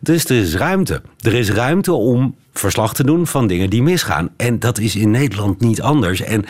Dus 0.01 0.25
er 0.25 0.37
is 0.37 0.55
ruimte. 0.55 1.03
Er 1.21 1.35
is 1.35 1.51
ruimte 1.51 1.93
om 1.93 2.35
verslag 2.53 2.95
te 2.95 3.05
doen 3.05 3.27
van 3.27 3.47
dingen 3.47 3.71
die 3.71 3.83
misgaan. 3.83 4.29
En 4.37 4.59
dat 4.59 4.79
is 4.79 4.97
in 4.97 5.11
Nederland 5.11 5.61
niet 5.61 5.83
anders. 5.83 6.21
En 6.21 6.45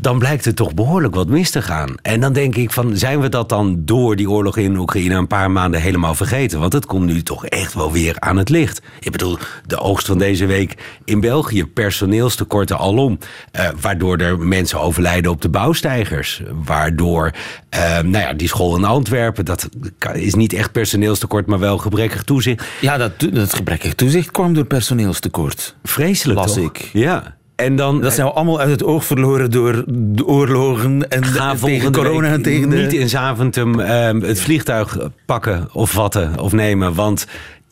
dan 0.00 0.18
blijkt 0.18 0.44
het 0.44 0.56
toch 0.56 0.74
behoorlijk 0.74 1.14
wat 1.14 1.28
mis 1.28 1.50
te 1.50 1.62
gaan. 1.62 1.94
En 2.02 2.20
dan 2.20 2.32
denk 2.32 2.54
ik 2.56 2.70
van, 2.70 2.96
zijn 2.96 3.20
we 3.20 3.28
dat 3.28 3.48
dan 3.48 3.82
door 3.84 4.16
die 4.16 4.30
oorlog 4.30 4.56
in 4.56 4.76
Oekraïne 4.76 5.14
een 5.14 5.26
paar 5.26 5.50
maanden 5.50 5.80
helemaal 5.80 6.14
vergeten? 6.14 6.60
Want 6.60 6.72
het 6.72 6.86
komt 6.86 7.06
nu 7.06 7.22
toch 7.22 7.46
echt 7.46 7.74
wel 7.74 7.92
weer 7.92 8.16
aan 8.18 8.36
het 8.36 8.48
licht. 8.48 8.82
Ik 9.00 9.12
bedoel, 9.12 9.38
de 9.66 9.78
oogst 9.78 10.06
van 10.06 10.18
deze 10.18 10.46
week 10.46 10.74
in 11.04 11.20
België, 11.20 11.66
personeelstekorten 11.66 12.78
alom. 12.78 13.18
Uh, 13.52 13.68
waardoor 13.80 14.18
er 14.18 14.38
mensen 14.38 14.80
overlijden 14.80 15.30
op 15.30 15.42
de 15.42 15.48
bouwsteigers. 15.48 16.42
Waardoor, 16.64 17.30
uh, 17.74 17.80
nou 17.80 18.18
ja, 18.18 18.32
die 18.32 18.48
school 18.48 18.76
in 18.76 18.84
Antwerpen, 18.84 19.44
dat 19.44 19.68
is 20.12 20.34
niet 20.34 20.52
echt 20.52 20.72
personeelstekort, 20.72 21.46
maar 21.46 21.58
wel 21.58 21.78
gebrekkig 21.78 22.22
toezicht. 22.22 22.64
Ja, 22.80 22.96
dat, 22.96 23.12
dat 23.32 23.54
gebrekkig 23.54 23.94
toezicht 23.94 24.30
kwam 24.30 24.54
door 24.54 24.64
personeelstekort. 24.64 25.76
Vreselijk, 25.82 26.38
Las 26.38 26.54
toch? 26.54 26.64
ik. 26.64 26.90
Ja. 26.92 27.36
En 27.64 27.76
dan, 27.76 28.00
dat 28.00 28.12
zijn 28.12 28.26
we 28.26 28.32
allemaal 28.32 28.60
uit 28.60 28.70
het 28.70 28.84
oog 28.84 29.04
verloren 29.04 29.50
door 29.50 29.84
de 29.86 30.26
oorlogen 30.26 31.10
en 31.10 31.24
ga 31.24 31.52
de, 31.52 31.58
tegen 31.58 31.92
corona 31.92 32.28
en 32.28 32.42
tegen 32.42 32.70
de... 32.70 32.76
niet 32.76 32.92
in 32.92 33.08
Zaventem 33.08 33.80
uh, 33.80 34.10
het 34.20 34.40
vliegtuig 34.40 34.98
pakken 35.26 35.68
of 35.72 35.90
vatten 35.90 36.40
of 36.40 36.52
nemen, 36.52 36.94
want 36.94 37.26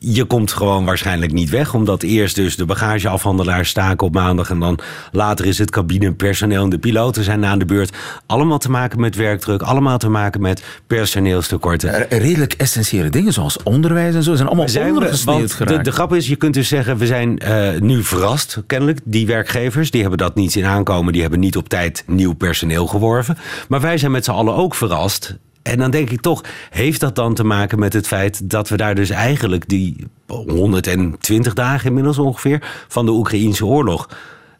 je 0.05 0.25
komt 0.25 0.51
gewoon 0.51 0.85
waarschijnlijk 0.85 1.31
niet 1.31 1.49
weg. 1.49 1.73
Omdat 1.73 2.03
eerst 2.03 2.35
dus 2.35 2.55
de 2.55 2.65
bagageafhandelaars 2.65 3.69
staken 3.69 4.07
op 4.07 4.13
maandag. 4.13 4.49
En 4.49 4.59
dan 4.59 4.79
later 5.11 5.45
is 5.45 5.57
het 5.57 5.71
cabinepersoneel 5.71 6.63
en 6.63 6.69
de 6.69 6.77
piloten 6.77 7.23
zijn 7.23 7.45
aan 7.45 7.59
de 7.59 7.65
beurt. 7.65 7.97
Allemaal 8.25 8.57
te 8.57 8.71
maken 8.71 8.99
met 8.99 9.15
werkdruk. 9.15 9.61
Allemaal 9.61 9.97
te 9.97 10.09
maken 10.09 10.41
met 10.41 10.63
personeelstekorten. 10.87 12.07
Redelijk 12.09 12.53
essentiële 12.53 13.09
dingen 13.09 13.33
zoals 13.33 13.63
onderwijs 13.63 14.15
en 14.15 14.23
zo 14.23 14.35
zijn 14.35 14.47
allemaal 14.47 14.69
zijn 14.69 14.93
ondergesneeuwd 14.93 15.57
de, 15.67 15.81
de, 15.81 15.91
grap 15.91 16.13
is, 16.13 16.27
je 16.27 16.35
kunt 16.35 16.53
dus 16.53 16.67
zeggen, 16.67 16.97
we 16.97 17.05
zijn 17.05 17.39
uh, 17.43 17.79
nu 17.79 18.03
verrast, 18.03 18.63
kennelijk. 18.67 18.99
Die 19.03 19.27
werkgevers, 19.27 19.91
die 19.91 20.01
hebben 20.01 20.19
dat 20.19 20.35
niet 20.35 20.51
zien 20.51 20.65
aankomen. 20.65 21.13
Die 21.13 21.21
hebben 21.21 21.39
niet 21.39 21.57
op 21.57 21.69
tijd 21.69 22.03
nieuw 22.07 22.33
personeel 22.33 22.87
geworven. 22.87 23.37
Maar 23.67 23.81
wij 23.81 23.97
zijn 23.97 24.11
met 24.11 24.25
z'n 24.25 24.31
allen 24.31 24.55
ook 24.55 24.75
verrast 24.75 25.37
en 25.63 25.77
dan 25.77 25.91
denk 25.91 26.09
ik 26.09 26.21
toch, 26.21 26.43
heeft 26.69 26.99
dat 26.99 27.15
dan 27.15 27.33
te 27.33 27.43
maken 27.43 27.79
met 27.79 27.93
het 27.93 28.07
feit 28.07 28.49
dat 28.49 28.69
we 28.69 28.77
daar 28.77 28.95
dus 28.95 29.09
eigenlijk 29.09 29.69
die 29.69 30.07
120 30.27 31.53
dagen 31.53 31.87
inmiddels 31.87 32.17
ongeveer 32.17 32.85
van 32.87 33.05
de 33.05 33.11
Oekraïnse 33.11 33.65
oorlog 33.65 34.09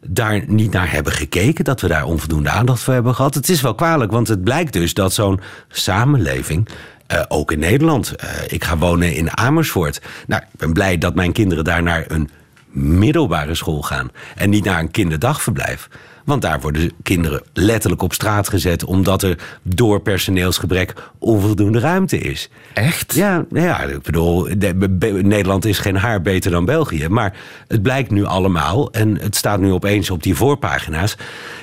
daar 0.06 0.44
niet 0.46 0.72
naar 0.72 0.92
hebben 0.92 1.12
gekeken, 1.12 1.64
dat 1.64 1.80
we 1.80 1.88
daar 1.88 2.04
onvoldoende 2.04 2.50
aandacht 2.50 2.82
voor 2.82 2.94
hebben 2.94 3.14
gehad. 3.14 3.34
Het 3.34 3.48
is 3.48 3.60
wel 3.60 3.74
kwalijk, 3.74 4.12
want 4.12 4.28
het 4.28 4.44
blijkt 4.44 4.72
dus 4.72 4.94
dat 4.94 5.12
zo'n 5.12 5.40
samenleving 5.68 6.68
Eh, 7.06 7.22
ook 7.28 7.52
in 7.52 7.58
Nederland. 7.58 8.16
Eh, 8.16 8.28
ik 8.46 8.64
ga 8.64 8.78
wonen 8.78 9.14
in 9.14 9.36
Amersfoort. 9.36 10.00
Nou, 10.26 10.42
ik 10.42 10.58
ben 10.58 10.72
blij 10.72 10.98
dat 10.98 11.14
mijn 11.14 11.32
kinderen 11.32 11.64
daar 11.64 11.82
naar 11.82 12.04
een 12.08 12.30
middelbare 12.70 13.54
school 13.54 13.82
gaan. 13.82 14.10
En 14.34 14.50
niet 14.50 14.64
naar 14.64 14.80
een 14.80 14.90
kinderdagverblijf. 14.90 15.88
Want 16.24 16.42
daar 16.42 16.60
worden 16.60 16.92
kinderen 17.02 17.42
letterlijk 17.52 18.02
op 18.02 18.12
straat 18.12 18.48
gezet. 18.48 18.84
omdat 18.84 19.22
er 19.22 19.38
door 19.62 20.00
personeelsgebrek 20.00 20.94
onvoldoende 21.18 21.78
ruimte 21.78 22.18
is. 22.18 22.50
Echt? 22.74 23.14
Ja, 23.14 23.44
ja 23.52 23.82
ik 23.82 24.02
bedoel, 24.02 24.48
de- 24.58 24.88
Be- 24.90 25.06
Nederland 25.22 25.64
is 25.64 25.78
geen 25.78 25.96
haar 25.96 26.22
beter 26.22 26.50
dan 26.50 26.64
België. 26.64 27.08
Maar 27.08 27.32
het 27.68 27.82
blijkt 27.82 28.10
nu 28.10 28.24
allemaal. 28.24 28.92
En 28.92 29.18
het 29.20 29.36
staat 29.36 29.60
nu 29.60 29.72
opeens 29.72 30.10
op 30.10 30.22
die 30.22 30.34
voorpagina's. 30.34 31.16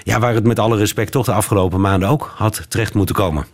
Ja, 0.03 0.19
waar 0.19 0.33
het 0.33 0.43
met 0.47 0.59
alle 0.59 0.77
respect 0.77 1.11
toch 1.11 1.25
de 1.25 1.31
afgelopen 1.33 1.81
maanden 1.81 2.09
ook 2.09 2.33
had 2.35 2.65
terecht 2.67 2.93
moeten 2.93 3.15
komen. 3.15 3.45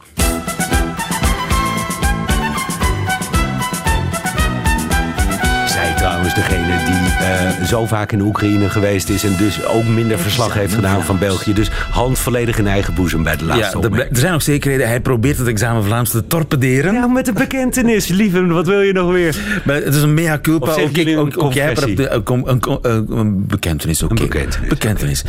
Zij 5.67 5.93
trouwens 5.97 6.33
degene 6.33 6.76
eh, 7.19 7.63
zo 7.65 7.85
vaak 7.85 8.11
in 8.11 8.17
de 8.17 8.23
Oekraïne 8.23 8.69
geweest 8.69 9.09
is... 9.09 9.23
en 9.23 9.35
dus 9.37 9.65
ook 9.65 9.85
minder 9.87 10.19
verslag 10.19 10.53
heeft 10.53 10.73
gedaan 10.73 11.03
van 11.03 11.17
België. 11.17 11.53
Dus 11.53 11.69
hand 11.89 12.19
volledig 12.19 12.57
in 12.57 12.67
eigen 12.67 12.93
boezem 12.93 13.23
bij 13.23 13.35
de 13.37 13.45
Ja, 13.45 13.55
laatste 13.55 13.77
er, 13.77 13.83
opmerking. 13.85 14.11
er 14.13 14.19
zijn 14.19 14.31
nog 14.31 14.41
zekerheden. 14.41 14.87
Hij 14.87 14.99
probeert 14.99 15.37
het 15.37 15.47
examen 15.47 15.83
Vlaams 15.83 16.09
te 16.09 16.27
torpederen. 16.27 16.93
Ja, 16.93 17.07
met 17.07 17.27
een 17.27 17.33
bekentenis, 17.33 18.07
lieve. 18.07 18.45
Wat 18.45 18.67
wil 18.67 18.81
je 18.81 18.93
nog 18.93 19.11
weer? 19.11 19.61
Maar 19.65 19.75
het 19.75 19.95
is 19.95 20.01
een 20.01 20.13
mea 20.13 20.39
culpa. 20.41 20.65
Of 20.73 20.77
Ook, 20.83 20.89
ik- 20.97 21.17
ook, 21.17 21.43
ook 21.43 21.53
jij 21.53 21.65
hebt 21.65 21.83
op 21.85 21.95
de- 21.95 22.09
een, 22.09 22.43
een, 22.49 22.59
kom- 22.59 22.79
een, 22.81 23.45
bekentenis. 23.47 24.03
oké. 24.03 24.13
Een 24.21 24.27
bekentenis. 24.27 24.67
Bekentenis. 24.69 25.23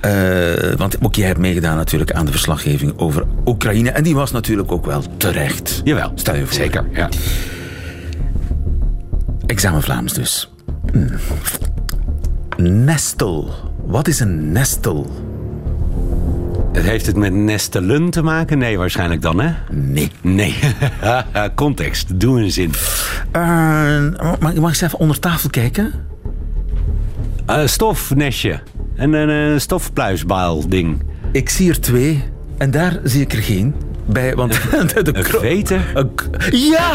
Eh, 0.00 0.12
want 0.76 0.96
ook 1.02 1.14
jij 1.14 1.26
hebt 1.26 1.38
meegedaan 1.38 1.76
natuurlijk 1.76 2.12
aan 2.12 2.24
de 2.26 2.30
verslaggeving 2.32 2.92
over 2.98 3.24
Oekraïne. 3.46 3.90
En 3.90 4.02
die 4.02 4.14
was 4.14 4.30
natuurlijk 4.32 4.72
ook 4.72 4.86
wel 4.86 5.04
terecht. 5.16 5.80
Jawel, 5.84 6.12
Stel 6.14 6.34
je 6.34 6.44
voor. 6.46 6.52
zeker. 6.54 6.84
Ja. 6.92 7.08
Examen 9.46 9.82
Vlaams 9.82 10.12
dus. 10.12 10.51
Nestel. 12.56 13.54
Wat 13.86 14.08
is 14.08 14.20
een 14.20 14.52
nestel? 14.52 15.10
Het 16.72 16.84
heeft 16.84 17.06
het 17.06 17.16
met 17.16 17.32
nestelen 17.32 18.10
te 18.10 18.22
maken? 18.22 18.58
Nee, 18.58 18.78
waarschijnlijk 18.78 19.22
dan, 19.22 19.40
hè? 19.40 19.52
Nee. 19.70 20.10
Nee. 20.20 20.54
Context. 21.54 22.20
Doe 22.20 22.40
een 22.40 22.50
zin. 22.50 22.70
Eh, 23.32 23.42
mag, 24.20 24.38
mag 24.40 24.52
ik 24.52 24.62
eens 24.62 24.80
even 24.80 24.98
onder 24.98 25.18
tafel 25.18 25.50
kijken? 25.50 25.92
Eh, 27.46 27.66
stofnestje. 27.66 28.60
En 28.96 29.12
een 29.12 29.52
eh, 29.52 29.58
stofpluisbaal 29.58 30.68
ding. 30.68 31.02
Ik 31.32 31.48
zie 31.48 31.68
er 31.68 31.80
twee. 31.80 32.24
En 32.58 32.70
daar 32.70 33.00
zie 33.04 33.20
ik 33.20 33.32
er 33.32 33.42
geen. 33.42 33.74
Bij, 34.06 34.34
want 34.34 34.52
de, 34.94 35.02
de 35.02 35.12
Een? 35.14 35.80
Een 35.94 36.10
Ja! 36.50 36.92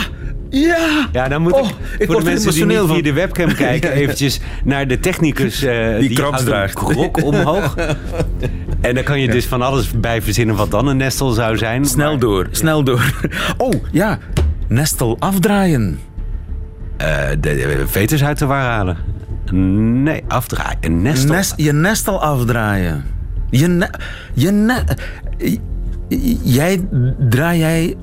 Ja! 0.50 1.08
Ja, 1.12 1.28
dan 1.28 1.42
moet 1.42 1.52
Oh, 1.54 1.68
ik, 1.70 1.76
ik 1.98 2.12
voor 2.12 2.20
de 2.20 2.24
mensen 2.26 2.52
die 2.54 2.66
niet 2.66 2.80
via 2.86 3.02
de 3.02 3.14
webcam 3.14 3.54
kijken... 3.66 3.92
Eventjes 3.92 4.40
naar 4.64 4.88
de 4.88 5.00
technicus 5.00 5.62
eh, 5.64 6.00
die, 6.00 6.24
een 6.24 6.36
draagt. 6.46 6.74
krok 6.74 7.24
omhoog. 7.24 7.76
En 8.82 8.96
dan 8.96 9.04
kan 9.04 9.20
je 9.22 9.28
dus 9.28 9.46
van 9.46 9.62
alles 9.62 9.92
bij 9.92 10.22
verzinnen 10.22 10.56
wat 10.56 10.72
dan 10.72 10.88
een 10.88 10.98
nestel 10.98 11.30
zou 11.30 11.58
zijn. 11.58 11.86
Snel 11.86 12.10
Maar, 12.10 12.20
door, 12.20 12.48
snel 12.52 12.84
door. 12.84 13.14
Oh, 13.58 13.74
ja. 13.92 14.20
Nestel 14.68 15.16
afdraaien. 15.20 16.00
eh, 16.98 17.30
de, 17.30 17.38
de 17.40 17.84
veters 17.86 18.24
uit 18.24 18.40
de 18.40 18.46
war 18.46 18.62
halen. 18.62 18.98
Nee, 20.04 20.24
afdraaien. 20.28 20.78
Een 20.82 21.02
nestel. 21.02 21.36
Nes- 21.36 21.54
je 21.56 21.74
nestel 21.74 22.22
afdraaien. 22.22 23.04
Je, 23.50 23.68
ne- 23.68 23.90
je 24.34 24.52
ne- 24.52 24.84
jij, 26.44 26.88
draai 27.30 27.60
jij 27.60 27.96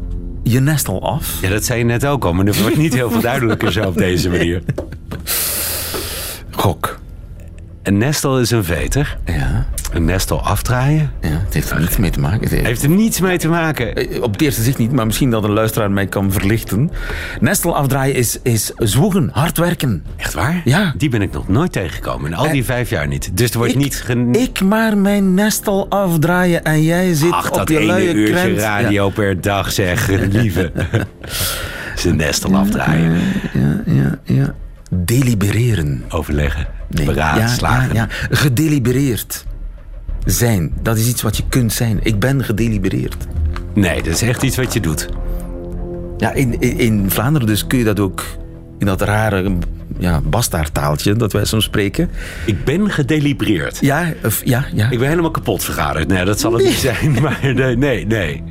je 0.44 0.60
nestel 0.60 1.02
af? 1.02 1.38
Ja, 1.42 1.48
dat 1.48 1.64
zei 1.64 1.78
je 1.78 1.84
net 1.84 2.06
ook 2.06 2.24
al, 2.24 2.32
maar 2.32 2.44
dat 2.44 2.60
wordt 2.60 2.76
niet 2.76 2.94
heel 2.94 3.10
veel 3.10 3.20
duidelijker 3.20 3.72
zo 3.72 3.84
op 3.84 3.96
deze 3.96 4.30
manier. 4.30 4.62
Gok. 6.50 6.98
Een 7.82 7.98
nestel 7.98 8.40
is 8.40 8.50
een 8.50 8.64
veter. 8.64 9.18
Ja, 9.26 9.66
Een 9.94 10.04
nestel 10.04 10.42
afdraaien 10.42 11.10
ja, 11.20 11.28
het 11.28 11.54
heeft 11.54 11.70
er 11.70 11.80
niets 11.80 11.96
mee 11.96 12.10
te 12.10 12.20
maken. 12.20 12.40
Het 12.40 12.50
heeft- 12.50 12.66
heeft 12.66 12.82
er 12.82 12.88
niets 12.88 13.20
mee 13.20 13.38
te 13.38 13.48
maken. 13.48 13.94
Eh, 13.94 14.22
Op 14.22 14.32
het 14.32 14.40
eerste 14.40 14.62
zicht 14.62 14.78
niet, 14.78 14.92
maar 14.92 15.06
misschien 15.06 15.30
dat 15.30 15.44
een 15.44 15.50
luisteraar 15.52 15.90
mij 15.90 16.06
kan 16.06 16.32
verlichten. 16.32 16.90
Nestel 17.40 17.76
afdraaien 17.76 18.14
is, 18.14 18.38
is 18.42 18.72
zwoegen, 18.76 19.28
hard 19.32 19.58
werken. 19.58 20.04
Echt 20.16 20.34
waar? 20.34 20.60
Ja. 20.64 20.94
Die 20.96 21.08
ben 21.08 21.22
ik 21.22 21.32
nog 21.32 21.48
nooit 21.48 21.72
tegengekomen. 21.72 22.30
In 22.30 22.36
al 22.36 22.50
die 22.50 22.60
Eh, 22.60 22.66
vijf 22.66 22.90
jaar 22.90 23.06
niet. 23.06 23.30
Dus 23.36 23.50
er 23.50 23.56
wordt 23.58 23.72
Ik- 23.72 23.78
niet... 23.78 23.94
Gen... 23.96 24.32
Ik 24.34 24.60
maar 24.60 24.98
mijn 24.98 25.34
nestel 25.34 25.86
afdraaien 25.90 26.64
en 26.64 26.82
jij 26.82 27.14
zit 27.14 27.30
Ach, 27.32 27.50
op 27.50 27.68
je 27.68 27.82
luie 27.84 28.14
uurtje 28.14 28.34
krent. 28.34 28.58
radio 28.58 29.08
per 29.10 29.40
dag, 29.40 29.72
zeg. 29.72 30.08
Lieve. 30.32 30.72
Zijn 31.96 32.16
nestel 32.16 32.56
afdraaien. 32.56 33.12
Ja, 33.52 33.82
ja, 33.86 34.18
ja. 34.24 34.54
Delibereren. 34.90 36.04
Overleggen. 36.08 36.66
Nee, 36.88 37.06
Beraadslagen. 37.06 37.94
Ja, 37.94 37.94
ja, 37.94 38.08
ja. 38.30 38.36
Gedelibereerd 38.36 39.44
zijn. 40.24 40.72
Dat 40.82 40.96
is 40.96 41.08
iets 41.08 41.22
wat 41.22 41.36
je 41.36 41.42
kunt 41.48 41.72
zijn. 41.72 42.00
Ik 42.02 42.18
ben 42.18 42.44
gedelibereerd. 42.44 43.16
Nee, 43.74 44.02
dat 44.02 44.12
is 44.14 44.22
echt 44.22 44.42
iets 44.42 44.56
wat 44.56 44.72
je 44.72 44.80
doet. 44.80 45.08
Ja, 46.16 46.32
in, 46.32 46.60
in, 46.60 46.78
in 46.78 47.10
Vlaanderen 47.10 47.46
dus 47.46 47.66
kun 47.66 47.78
je 47.78 47.84
dat 47.84 48.00
ook 48.00 48.24
in 48.78 48.86
dat 48.86 49.00
rare 49.00 49.52
ja, 49.98 50.20
bastaardtaaltje 50.20 51.14
dat 51.14 51.32
wij 51.32 51.44
soms 51.44 51.64
spreken. 51.64 52.10
Ik 52.46 52.64
ben 52.64 52.90
gedelibreerd. 52.90 53.78
Ja, 53.80 54.12
of, 54.24 54.44
ja, 54.44 54.64
ja. 54.74 54.90
Ik 54.90 54.98
ben 54.98 55.08
helemaal 55.08 55.30
kapot 55.30 55.64
vergaderd. 55.64 56.08
Nee, 56.08 56.24
dat 56.24 56.40
zal 56.40 56.52
het 56.52 56.64
niet 56.64 56.74
zijn. 56.74 57.12
Maar 57.22 57.38
nee, 57.42 57.76
nee. 57.76 58.06
nee. 58.06 58.42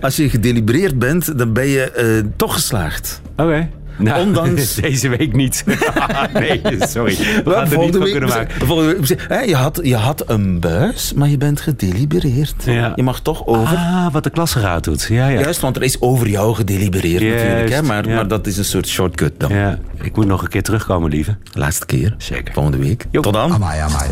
Als 0.00 0.16
je 0.16 0.30
gedelibereerd 0.30 0.98
bent, 0.98 1.38
dan 1.38 1.52
ben 1.52 1.66
je 1.66 1.90
eh, 1.90 2.30
toch 2.36 2.54
geslaagd. 2.54 3.20
Oké. 3.36 3.68
Nou, 3.96 4.26
Ondanks- 4.26 4.74
Deze 4.80 5.08
week 5.08 5.32
niet. 5.32 5.64
nee, 6.32 6.60
sorry. 6.78 7.16
We 7.44 7.50
gaan 7.50 7.70
er 7.70 7.78
niet 7.78 7.96
van 7.96 8.10
kunnen 8.10 8.28
maken. 8.28 8.66
volgende 8.66 8.96
week- 9.06 9.24
hè, 9.28 9.40
je, 9.40 9.54
had, 9.56 9.80
je 9.82 9.96
had 9.96 10.22
een 10.26 10.60
buis, 10.60 11.12
maar 11.12 11.28
je 11.28 11.36
bent 11.38 11.60
gedelibereerd. 11.60 12.54
Ja. 12.64 12.92
Je 12.96 13.02
mag 13.02 13.20
toch 13.20 13.46
over. 13.46 13.76
Ah, 13.76 14.06
wat 14.12 14.24
de 14.24 14.30
klasgeraad 14.30 14.84
doet. 14.84 15.06
Ja, 15.08 15.28
ja. 15.28 15.40
Juist, 15.40 15.60
want 15.60 15.76
er 15.76 15.82
is 15.82 16.00
over 16.00 16.28
jou 16.28 16.54
gedelibereerd 16.54 17.22
Juist, 17.22 17.44
natuurlijk. 17.44 17.70
Hè? 17.70 17.82
Maar, 17.82 18.08
ja. 18.08 18.14
maar 18.14 18.28
dat 18.28 18.46
is 18.46 18.56
een 18.56 18.64
soort 18.64 18.88
shortcut 18.88 19.32
dan. 19.36 19.54
ja. 19.54 19.78
Ik 20.02 20.16
moet 20.16 20.26
nog 20.26 20.42
een 20.42 20.48
keer 20.48 20.62
terugkomen, 20.62 21.10
lieve. 21.10 21.36
Laatste 21.52 21.86
keer. 21.86 22.14
Zeker. 22.18 22.54
Volgende 22.54 22.78
week. 22.78 23.06
Jo. 23.10 23.20
Tot 23.20 23.32
dan. 23.32 23.52
Amai, 23.52 23.80
amai. 23.80 24.08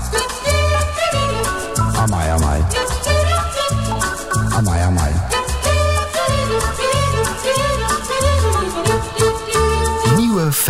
Amai, 1.97 2.29
amai. 2.31 2.61
Amai, 4.57 4.81
amai. 4.81 5.11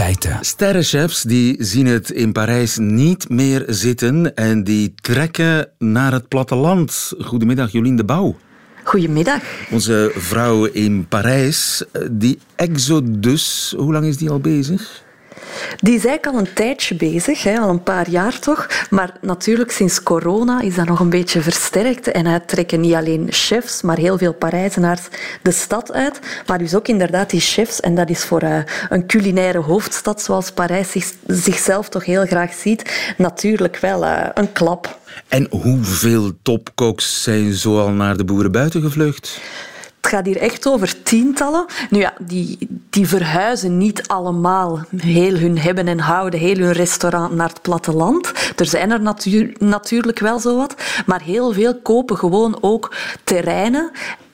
Feiten. 0.00 0.38
Sterrenchefs 0.40 1.22
die 1.22 1.56
zien 1.58 1.86
het 1.86 2.10
in 2.10 2.32
Parijs 2.32 2.78
niet 2.78 3.28
meer 3.28 3.64
zitten 3.66 4.34
en 4.34 4.64
die 4.64 4.94
trekken 4.94 5.68
naar 5.78 6.12
het 6.12 6.28
platteland. 6.28 7.12
Goedemiddag, 7.18 7.72
Jolien 7.72 7.96
de 7.96 8.04
Bouw. 8.04 8.36
Goedemiddag. 8.82 9.42
Onze 9.70 10.12
vrouw 10.14 10.64
in 10.64 11.08
Parijs, 11.08 11.84
eh, 11.92 12.02
die 12.10 12.38
exodus, 12.56 13.74
hoe 13.76 13.92
lang 13.92 14.04
is 14.04 14.16
die 14.16 14.30
al 14.30 14.40
bezig? 14.40 15.02
Die 15.76 15.94
is 15.94 16.04
eigenlijk 16.04 16.36
al 16.36 16.38
een 16.46 16.54
tijdje 16.54 16.94
bezig, 16.94 17.42
hè, 17.42 17.58
al 17.58 17.68
een 17.68 17.82
paar 17.82 18.10
jaar 18.10 18.38
toch. 18.38 18.68
Maar 18.90 19.12
natuurlijk 19.20 19.70
sinds 19.70 20.02
corona 20.02 20.60
is 20.60 20.74
dat 20.74 20.86
nog 20.86 21.00
een 21.00 21.10
beetje 21.10 21.42
versterkt. 21.42 22.10
En 22.10 22.26
uit 22.26 22.48
trekken 22.48 22.80
niet 22.80 22.94
alleen 22.94 23.26
chefs, 23.30 23.82
maar 23.82 23.96
heel 23.96 24.18
veel 24.18 24.32
Parijzenaars 24.32 25.02
de 25.42 25.52
stad 25.52 25.92
uit. 25.92 26.20
Maar 26.46 26.58
dus 26.58 26.74
ook 26.74 26.88
inderdaad 26.88 27.30
die 27.30 27.40
chefs. 27.40 27.80
En 27.80 27.94
dat 27.94 28.10
is 28.10 28.24
voor 28.24 28.40
eh, 28.40 28.58
een 28.88 29.06
culinaire 29.06 29.58
hoofdstad 29.58 30.22
zoals 30.22 30.52
Parijs 30.52 30.90
zich, 30.90 31.12
zichzelf 31.26 31.88
toch 31.88 32.04
heel 32.04 32.26
graag 32.26 32.52
ziet, 32.52 33.14
natuurlijk 33.16 33.76
wel 33.76 34.04
eh, 34.04 34.28
een 34.34 34.52
klap. 34.52 34.98
En 35.28 35.46
hoeveel 35.50 36.32
topkoks 36.42 37.22
zijn 37.22 37.52
zo 37.52 37.80
al 37.80 37.90
naar 37.90 38.16
de 38.16 38.24
boeren 38.24 38.52
buiten 38.52 38.82
gevlucht? 38.82 39.40
Het 40.00 40.10
gaat 40.10 40.26
hier 40.26 40.36
echt 40.36 40.66
over 40.66 41.02
tientallen. 41.02 41.64
Nu 41.90 41.98
ja, 41.98 42.12
die, 42.18 42.58
die 42.90 43.08
verhuizen 43.08 43.78
niet 43.78 44.08
allemaal 44.08 44.80
heel 44.96 45.34
hun 45.34 45.58
hebben 45.58 45.88
en 45.88 45.98
houden, 45.98 46.40
heel 46.40 46.56
hun 46.56 46.72
restaurant 46.72 47.34
naar 47.34 47.48
het 47.48 47.62
platteland. 47.62 48.32
Er 48.56 48.66
zijn 48.66 48.90
er 48.90 49.02
natuur, 49.02 49.54
natuurlijk 49.58 50.18
wel 50.18 50.38
zo 50.38 50.56
wat, 50.56 50.74
maar 51.06 51.22
heel 51.22 51.52
veel 51.52 51.80
kopen 51.80 52.16
gewoon 52.16 52.58
ook 52.60 52.94
terreinen 53.24 53.90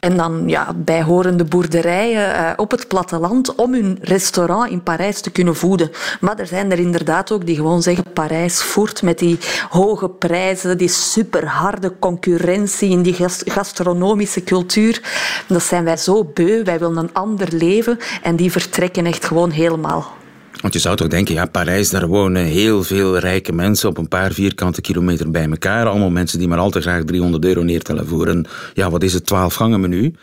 en 0.06 0.16
dan 0.16 0.42
ja, 0.48 0.74
bijhorende 0.76 1.44
boerderijen 1.44 2.34
eh, 2.34 2.52
op 2.56 2.70
het 2.70 2.88
platteland 2.88 3.54
om 3.54 3.72
hun 3.72 3.98
restaurant 4.02 4.70
in 4.70 4.82
Parijs 4.82 5.20
te 5.20 5.30
kunnen 5.30 5.56
voeden. 5.56 5.90
Maar 6.20 6.38
er 6.38 6.46
zijn 6.46 6.72
er 6.72 6.78
inderdaad 6.78 7.32
ook 7.32 7.46
die 7.46 7.56
gewoon 7.56 7.82
zeggen 7.82 8.04
Parijs 8.12 8.62
voert 8.62 9.02
met 9.02 9.18
die 9.18 9.38
hoge 9.68 10.08
prijzen, 10.08 10.78
die 10.78 10.88
superharde 10.88 11.92
concurrentie 11.98 12.90
in 12.90 13.02
die 13.02 13.14
gas- 13.14 13.42
gastronomische 13.44 14.44
cultuur. 14.44 15.02
Dat 15.48 15.62
zijn 15.62 15.84
wij 15.84 15.96
zo 15.96 16.24
beu, 16.24 16.62
wij 16.64 16.78
willen 16.78 16.96
een 16.96 17.14
ander 17.14 17.48
leven 17.50 17.98
en 18.22 18.36
die 18.36 18.52
vertrekken 18.52 19.06
echt 19.06 19.24
gewoon 19.24 19.50
helemaal. 19.50 20.12
Want 20.60 20.72
je 20.72 20.80
zou 20.80 20.96
toch 20.96 21.08
denken, 21.08 21.34
ja, 21.34 21.46
Parijs, 21.46 21.90
daar 21.90 22.06
wonen 22.06 22.44
heel 22.44 22.82
veel 22.82 23.18
rijke 23.18 23.52
mensen 23.52 23.88
op 23.88 23.98
een 23.98 24.08
paar 24.08 24.32
vierkante 24.32 24.80
kilometer 24.80 25.30
bij 25.30 25.48
elkaar. 25.50 25.86
Allemaal 25.86 26.10
mensen 26.10 26.38
die 26.38 26.48
maar 26.48 26.58
al 26.58 26.70
te 26.70 26.80
graag 26.80 27.04
300 27.04 27.44
euro 27.44 27.62
neertellen 27.62 28.06
voor 28.06 28.28
een, 28.28 28.46
ja, 28.74 28.90
wat 28.90 29.02
is 29.02 29.12
het, 29.12 29.26
12 29.26 29.54
gangen 29.54 29.80
menu. 29.80 30.14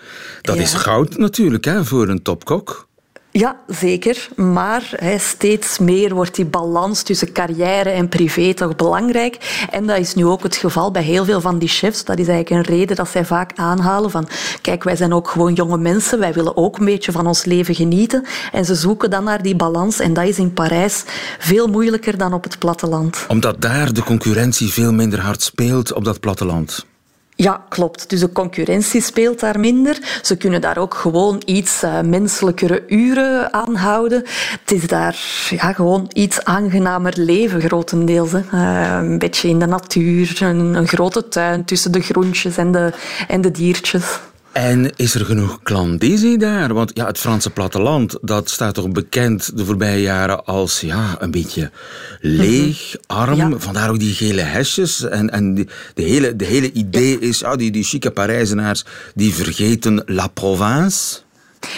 Dat 0.41 0.55
is 0.55 0.73
goud 0.73 1.17
natuurlijk, 1.17 1.65
hè, 1.65 1.85
voor 1.85 2.07
een 2.07 2.21
topkok. 2.21 2.87
Ja, 3.35 3.55
zeker. 3.67 4.27
Maar 4.35 4.99
steeds 5.17 5.79
meer 5.79 6.13
wordt 6.13 6.35
die 6.35 6.45
balans 6.45 7.01
tussen 7.01 7.31
carrière 7.31 7.89
en 7.89 8.09
privé 8.09 8.53
toch 8.53 8.75
belangrijk. 8.75 9.65
En 9.71 9.87
dat 9.87 9.97
is 9.97 10.13
nu 10.13 10.25
ook 10.25 10.43
het 10.43 10.55
geval 10.55 10.91
bij 10.91 11.03
heel 11.03 11.25
veel 11.25 11.41
van 11.41 11.59
die 11.59 11.69
chefs. 11.69 12.03
Dat 12.03 12.19
is 12.19 12.27
eigenlijk 12.27 12.67
een 12.67 12.75
reden 12.75 12.95
dat 12.95 13.09
zij 13.09 13.25
vaak 13.25 13.51
aanhalen 13.55 14.11
van 14.11 14.27
kijk, 14.61 14.83
wij 14.83 14.95
zijn 14.95 15.13
ook 15.13 15.29
gewoon 15.29 15.53
jonge 15.53 15.77
mensen. 15.77 16.19
Wij 16.19 16.33
willen 16.33 16.57
ook 16.57 16.77
een 16.77 16.85
beetje 16.85 17.11
van 17.11 17.27
ons 17.27 17.45
leven 17.45 17.75
genieten. 17.75 18.25
En 18.51 18.65
ze 18.65 18.75
zoeken 18.75 19.09
dan 19.09 19.23
naar 19.23 19.41
die 19.41 19.55
balans. 19.55 19.99
En 19.99 20.13
dat 20.13 20.27
is 20.27 20.37
in 20.37 20.53
Parijs 20.53 21.03
veel 21.39 21.67
moeilijker 21.67 22.17
dan 22.17 22.33
op 22.33 22.43
het 22.43 22.59
platteland. 22.59 23.25
Omdat 23.27 23.61
daar 23.61 23.93
de 23.93 24.03
concurrentie 24.03 24.71
veel 24.71 24.93
minder 24.93 25.19
hard 25.19 25.41
speelt 25.41 25.93
op 25.93 26.03
dat 26.03 26.19
platteland. 26.19 26.85
Ja, 27.35 27.65
klopt. 27.69 28.09
Dus 28.09 28.19
de 28.19 28.31
concurrentie 28.31 29.01
speelt 29.01 29.39
daar 29.39 29.59
minder. 29.59 30.19
Ze 30.21 30.37
kunnen 30.37 30.61
daar 30.61 30.77
ook 30.77 30.93
gewoon 30.93 31.41
iets 31.45 31.83
uh, 31.83 32.01
menselijkere 32.01 32.83
uren 32.87 33.53
aanhouden. 33.53 34.23
Het 34.59 34.71
is 34.71 34.87
daar 34.87 35.17
ja, 35.49 35.73
gewoon 35.73 36.09
iets 36.13 36.43
aangenamer 36.43 37.13
leven, 37.15 37.61
grotendeels. 37.61 38.33
Uh, 38.33 38.97
een 39.01 39.19
beetje 39.19 39.47
in 39.47 39.59
de 39.59 39.65
natuur, 39.65 40.37
een, 40.41 40.73
een, 40.73 40.87
grote 40.87 41.27
tuin 41.27 41.65
tussen 41.65 41.91
de 41.91 42.01
groentjes 42.01 42.57
en 42.57 42.71
de, 42.71 42.93
en 43.27 43.41
de 43.41 43.51
diertjes. 43.51 44.19
En 44.53 44.91
is 44.95 45.15
er 45.15 45.25
genoeg 45.25 45.59
klandizie 45.63 46.37
daar? 46.37 46.73
Want 46.73 46.91
ja, 46.93 47.05
het 47.05 47.17
Franse 47.17 47.49
platteland, 47.49 48.17
dat 48.21 48.49
staat 48.49 48.73
toch 48.73 48.89
bekend 48.89 49.57
de 49.57 49.65
voorbije 49.65 50.01
jaren 50.01 50.45
als 50.45 50.81
ja, 50.81 51.15
een 51.19 51.31
beetje 51.31 51.71
leeg, 52.19 52.95
mhm. 53.07 53.19
arm. 53.19 53.59
Vandaar 53.59 53.89
ook 53.89 53.99
die 53.99 54.13
gele 54.13 54.41
hesjes. 54.41 55.03
En, 55.03 55.29
en 55.29 55.55
de, 55.55 55.67
hele, 55.93 56.35
de 56.35 56.45
hele 56.45 56.71
idee 56.71 57.19
is, 57.19 57.43
ah, 57.43 57.57
die, 57.57 57.71
die 57.71 57.83
chique 57.83 58.11
Parijzenaars, 58.11 58.85
die 59.15 59.33
vergeten 59.33 60.03
La 60.05 60.27
Provence. 60.27 61.22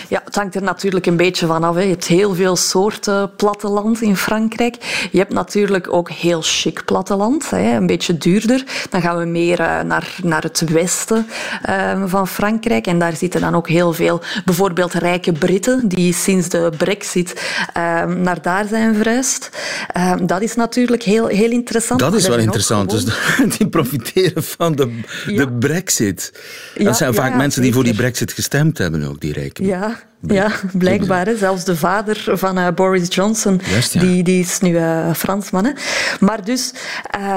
Ja, 0.08 0.21
het 0.26 0.36
hangt 0.36 0.56
er 0.56 0.63
natuurlijk 0.63 1.06
een 1.06 1.17
beetje 1.17 1.45
van 1.45 1.63
af. 1.63 1.76
Hè. 1.76 1.82
Je 1.82 1.89
hebt 1.89 2.08
heel 2.08 2.36
veel 2.36 2.56
soorten 2.56 3.36
platteland 3.36 4.02
in 4.02 4.17
Frankrijk. 4.17 4.76
Je 5.12 5.17
hebt 5.17 5.34
natuurlijk 5.34 5.93
ook 5.93 6.10
heel 6.10 6.41
chic 6.41 6.86
platteland, 6.86 7.50
hè. 7.50 7.76
een 7.76 7.88
beetje 7.88 8.17
duurder. 8.17 8.63
Dan 8.89 9.02
gaan 9.02 9.17
we 9.17 9.26
meer 9.26 9.60
uh, 9.60 9.82
naar, 9.82 10.15
naar 10.24 10.43
het 10.43 10.63
westen 10.69 11.28
uh, 11.69 12.04
van 12.06 12.28
Frankrijk. 12.28 12.88
En 12.88 13.00
daar 13.00 13.15
zitten 13.15 13.41
dan 13.41 13.56
ook 13.56 13.67
heel 13.67 13.93
veel, 13.93 14.21
bijvoorbeeld 14.45 14.93
rijke 14.93 15.32
Britten, 15.32 15.88
die 15.88 16.13
sinds 16.13 16.50
de 16.50 16.69
brexit 16.78 17.34
uh, 17.78 18.06
naar 18.06 18.41
daar 18.41 18.67
zijn 18.67 18.95
verhuisd. 18.95 19.50
Ehm, 19.88 20.26
dat 20.26 20.41
is 20.41 20.56
natuurlijk 20.56 21.04
heel, 21.04 21.28
heel 21.28 21.52
interessant. 21.52 22.00
Dat 22.00 22.13
is 22.13 22.28
wel 22.28 22.38
interessant. 22.38 22.89
Dus 22.89 23.06
die 23.58 23.67
profiteren 23.67 24.43
van 24.43 24.76
de, 24.76 25.00
ja. 25.28 25.45
de 25.45 25.52
brexit. 25.52 26.32
Dat 26.74 26.84
ja, 26.84 26.93
zijn 26.93 27.13
vaak 27.13 27.36
mensen 27.36 27.62
die 27.62 27.74
voor 27.74 27.84
die 27.84 27.95
brexit 27.95 28.34
gestemd 28.34 28.78
hebben, 28.78 29.04
ook 29.04 29.19
die 29.19 29.34
rijke 29.34 29.63
ja, 29.78 29.98
ja, 30.28 30.52
blijkbaar. 30.74 31.26
Hè. 31.26 31.38
Zelfs 31.38 31.64
de 31.64 31.76
vader 31.76 32.24
van 32.28 32.58
uh, 32.58 32.68
Boris 32.76 33.16
Johnson, 33.16 33.62
die, 33.92 34.24
die 34.24 34.40
is 34.40 34.60
nu 34.60 34.70
uh, 34.70 35.14
Fransman. 35.14 35.66
Hè. 35.66 35.72
Maar 36.20 36.44
dus... 36.44 36.74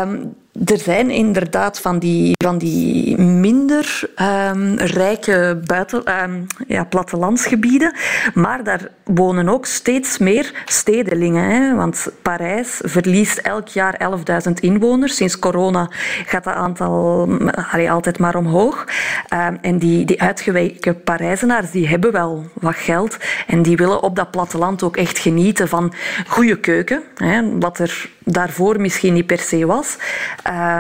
Um, 0.03 0.35
er 0.65 0.79
zijn 0.79 1.11
inderdaad 1.11 1.81
van 1.81 1.99
die, 1.99 2.33
van 2.45 2.59
die 2.59 3.19
minder 3.19 4.11
um, 4.51 4.75
rijke 4.77 5.61
buiten, 5.67 6.23
um, 6.23 6.47
ja, 6.67 6.85
plattelandsgebieden, 6.85 7.95
maar 8.35 8.65
daar 8.65 8.91
wonen 9.05 9.49
ook 9.49 9.67
steeds 9.67 10.19
meer 10.19 10.63
stedelingen. 10.65 11.45
Hè? 11.45 11.75
Want 11.75 12.09
Parijs 12.23 12.81
verliest 12.85 13.39
elk 13.39 13.69
jaar 13.69 14.01
11.000 14.49 14.53
inwoners. 14.61 15.17
Sinds 15.17 15.39
corona 15.39 15.91
gaat 16.27 16.45
dat 16.45 16.55
aantal 16.55 17.29
allee, 17.73 17.91
altijd 17.91 18.19
maar 18.19 18.37
omhoog. 18.37 18.87
Um, 19.35 19.59
en 19.61 19.79
die, 19.79 20.05
die 20.05 20.23
uitgeweken 20.23 21.03
Parijzenaars 21.03 21.71
die 21.71 21.89
hebben 21.89 22.13
wel 22.13 22.47
wat 22.53 22.77
geld 22.77 23.17
en 23.47 23.63
die 23.63 23.77
willen 23.77 24.03
op 24.03 24.17
dat 24.17 24.31
platteland 24.31 24.83
ook 24.83 24.97
echt 24.97 25.19
genieten 25.19 25.69
van 25.69 25.93
goede 26.27 26.61
keuken, 26.61 27.03
hè? 27.15 27.59
wat 27.59 27.79
er 27.79 28.11
daarvoor 28.33 28.81
misschien 28.81 29.13
niet 29.13 29.27
per 29.27 29.39
se 29.39 29.67
was. 29.67 29.97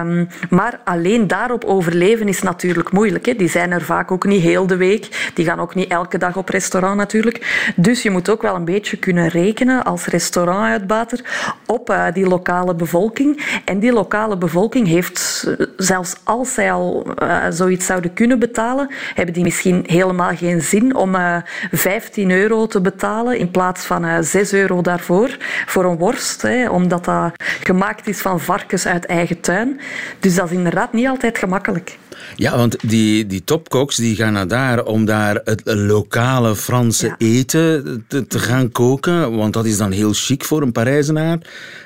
Um, 0.00 0.28
maar 0.50 0.80
alleen 0.84 1.26
daarop 1.26 1.64
overleven 1.64 2.28
is 2.28 2.42
natuurlijk 2.42 2.92
moeilijk. 2.92 3.26
Hè. 3.26 3.34
Die 3.34 3.48
zijn 3.48 3.72
er 3.72 3.82
vaak 3.82 4.10
ook 4.10 4.24
niet 4.24 4.42
heel 4.42 4.66
de 4.66 4.76
week. 4.76 5.30
Die 5.34 5.44
gaan 5.44 5.60
ook 5.60 5.74
niet 5.74 5.90
elke 5.90 6.18
dag 6.18 6.36
op 6.36 6.48
restaurant 6.48 6.96
natuurlijk. 6.96 7.72
Dus 7.76 8.02
je 8.02 8.10
moet 8.10 8.30
ook 8.30 8.42
wel 8.42 8.54
een 8.54 8.64
beetje 8.64 8.96
kunnen 8.96 9.28
rekenen 9.28 9.84
als 9.84 10.06
restaurantuitbater 10.06 11.20
op 11.66 11.90
uh, 11.90 12.04
die 12.12 12.26
lokale 12.26 12.74
bevolking. 12.74 13.60
En 13.64 13.78
die 13.78 13.92
lokale 13.92 14.36
bevolking 14.36 14.86
heeft, 14.86 15.48
zelfs 15.76 16.14
als 16.24 16.54
zij 16.54 16.72
al 16.72 17.06
uh, 17.22 17.44
zoiets 17.50 17.86
zouden 17.86 18.12
kunnen 18.12 18.38
betalen, 18.38 18.90
hebben 19.14 19.34
die 19.34 19.42
misschien 19.42 19.84
helemaal 19.86 20.36
geen 20.36 20.60
zin 20.62 20.94
om 20.94 21.14
uh, 21.14 21.36
eh, 21.36 21.42
15 21.72 22.30
euro 22.30 22.66
te 22.66 22.80
betalen 22.80 23.38
in 23.38 23.50
plaats 23.50 23.84
van 23.84 24.24
6 24.24 24.52
euro 24.52 24.82
daarvoor 24.82 25.36
voor 25.66 25.84
een 25.84 25.98
worst. 25.98 26.42
Hè, 26.42 26.68
omdat 26.68 27.04
dat 27.04 27.32
gemaakt 27.44 28.06
is 28.06 28.20
van 28.20 28.40
varkens 28.40 28.86
uit 28.86 29.06
eigen 29.06 29.40
tuin. 29.40 29.80
Dus 30.20 30.34
dat 30.34 30.50
is 30.50 30.56
inderdaad 30.56 30.92
niet 30.92 31.06
altijd 31.06 31.38
gemakkelijk. 31.38 31.98
Ja, 32.38 32.56
want 32.56 32.76
die, 32.88 33.26
die 33.26 33.44
topkoks 33.44 33.96
die 33.96 34.16
gaan 34.16 34.32
naar 34.32 34.48
daar 34.48 34.84
om 34.84 35.04
daar 35.04 35.40
het 35.44 35.62
lokale 35.64 36.56
Franse 36.56 37.14
eten 37.18 38.04
te, 38.08 38.26
te, 38.26 38.38
gaan 38.38 38.72
koken. 38.72 39.36
Want 39.36 39.52
dat 39.52 39.64
is 39.64 39.76
dan 39.76 39.90
heel 39.90 40.12
chic 40.12 40.44
voor 40.44 40.62
een 40.62 40.72
Parijzenaar. 40.72 41.38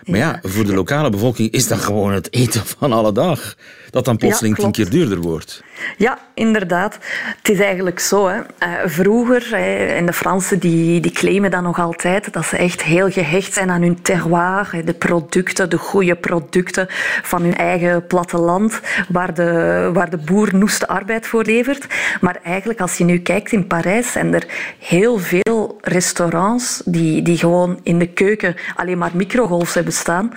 Maar 0.04 0.18
ja, 0.18 0.38
voor 0.42 0.64
de 0.64 0.74
lokale 0.74 1.10
bevolking 1.10 1.50
is 1.50 1.68
dat 1.68 1.78
gewoon 1.78 2.12
het 2.12 2.32
eten 2.32 2.62
van 2.78 2.92
alle 2.92 3.12
dag. 3.12 3.54
Dat 3.90 4.04
dan 4.04 4.16
plotseling 4.16 4.56
tien 4.56 4.70
keer 4.70 4.90
duurder 4.90 5.20
wordt. 5.20 5.62
Ja, 5.96 6.18
inderdaad. 6.34 6.98
Het 7.36 7.48
is 7.48 7.58
eigenlijk 7.58 8.00
zo. 8.00 8.28
Hè. 8.28 8.36
Uh, 8.36 8.42
vroeger, 8.84 9.46
hè, 9.50 9.86
en 9.86 10.06
de 10.06 10.12
Fransen 10.12 10.58
die, 10.58 11.00
die 11.00 11.10
claimen 11.12 11.50
dat 11.50 11.62
nog 11.62 11.78
altijd, 11.78 12.32
dat 12.32 12.46
ze 12.46 12.56
echt 12.56 12.82
heel 12.82 13.10
gehecht 13.10 13.52
zijn 13.52 13.70
aan 13.70 13.82
hun 13.82 14.02
terroir, 14.02 14.68
hè, 14.72 14.84
de 14.84 14.94
producten, 14.94 15.70
de 15.70 15.76
goede 15.76 16.14
producten 16.14 16.86
van 17.22 17.42
hun 17.42 17.56
eigen 17.56 18.06
platteland, 18.06 18.80
waar 19.08 19.34
de, 19.34 19.90
waar 19.92 20.10
de 20.10 20.18
boer 20.42 20.58
noeste 20.58 20.88
arbeid 20.88 21.26
voor 21.26 21.44
levert. 21.44 21.86
Maar 22.20 22.38
eigenlijk, 22.42 22.80
als 22.80 22.98
je 22.98 23.04
nu 23.04 23.18
kijkt 23.18 23.52
in 23.52 23.66
Parijs, 23.66 24.12
zijn 24.12 24.34
er 24.34 24.46
heel 24.78 25.18
veel 25.18 25.78
restaurants 25.80 26.82
die, 26.84 27.22
die 27.22 27.38
gewoon 27.38 27.80
in 27.82 27.98
de 27.98 28.06
keuken 28.06 28.54
alleen 28.74 28.98
maar 28.98 29.10
microgolfs 29.14 29.74
hebben 29.74 29.92
staan, 29.92 30.32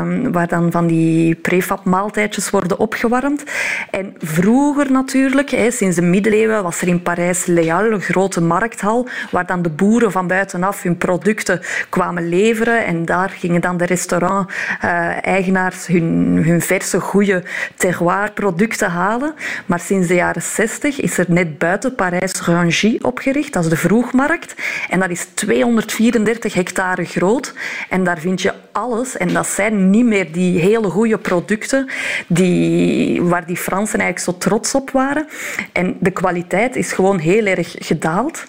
um, 0.00 0.32
waar 0.32 0.48
dan 0.48 0.70
van 0.70 0.86
die 0.86 1.34
prefab 1.34 1.84
maaltijdjes 1.84 2.50
worden 2.50 2.78
opgewarmd. 2.78 3.42
En 3.90 4.14
vroeger 4.18 4.92
natuurlijk, 4.92 5.48
sinds 5.68 5.96
de 5.96 6.02
middeleeuwen, 6.02 6.62
was 6.62 6.80
er 6.80 6.88
in 6.88 7.02
Parijs 7.02 7.46
Leal, 7.46 7.92
een 7.92 8.00
grote 8.00 8.40
markthal, 8.40 9.08
waar 9.30 9.46
dan 9.46 9.62
de 9.62 9.70
boeren 9.70 10.12
van 10.12 10.26
buitenaf 10.26 10.82
hun 10.82 10.96
producten 10.96 11.60
kwamen 11.88 12.28
leveren. 12.28 12.84
En 12.84 13.04
daar 13.04 13.30
gingen 13.30 13.60
dan 13.60 13.76
de 13.76 13.86
restaurant-eigenaars 13.86 15.86
hun, 15.86 16.40
hun 16.44 16.60
verse, 16.60 17.00
goede 17.00 17.42
terroir-producten 17.76 18.90
halen. 18.90 19.21
Maar 19.66 19.80
sinds 19.80 20.08
de 20.08 20.14
jaren 20.14 20.42
60 20.42 21.00
is 21.00 21.18
er 21.18 21.26
net 21.28 21.58
buiten 21.58 21.94
Parijs 21.94 22.40
Rangy 22.40 22.98
opgericht, 23.02 23.52
dat 23.52 23.64
is 23.64 23.70
de 23.70 23.76
vroegmarkt. 23.76 24.54
En 24.88 25.00
dat 25.00 25.10
is 25.10 25.26
234 25.34 26.54
hectare 26.54 27.04
groot. 27.04 27.54
En 27.88 28.04
daar 28.04 28.18
vind 28.18 28.42
je 28.42 28.52
alles. 28.72 29.16
En 29.16 29.32
dat 29.32 29.46
zijn 29.46 29.90
niet 29.90 30.04
meer 30.04 30.32
die 30.32 30.58
hele 30.58 30.88
goede 30.88 31.18
producten 31.18 31.88
die, 32.26 33.22
waar 33.22 33.46
die 33.46 33.56
Fransen 33.56 34.00
eigenlijk 34.00 34.38
zo 34.38 34.48
trots 34.48 34.74
op 34.74 34.90
waren. 34.90 35.26
En 35.72 35.96
de 36.00 36.10
kwaliteit 36.10 36.76
is 36.76 36.92
gewoon 36.92 37.18
heel 37.18 37.46
erg 37.46 37.74
gedaald. 37.78 38.44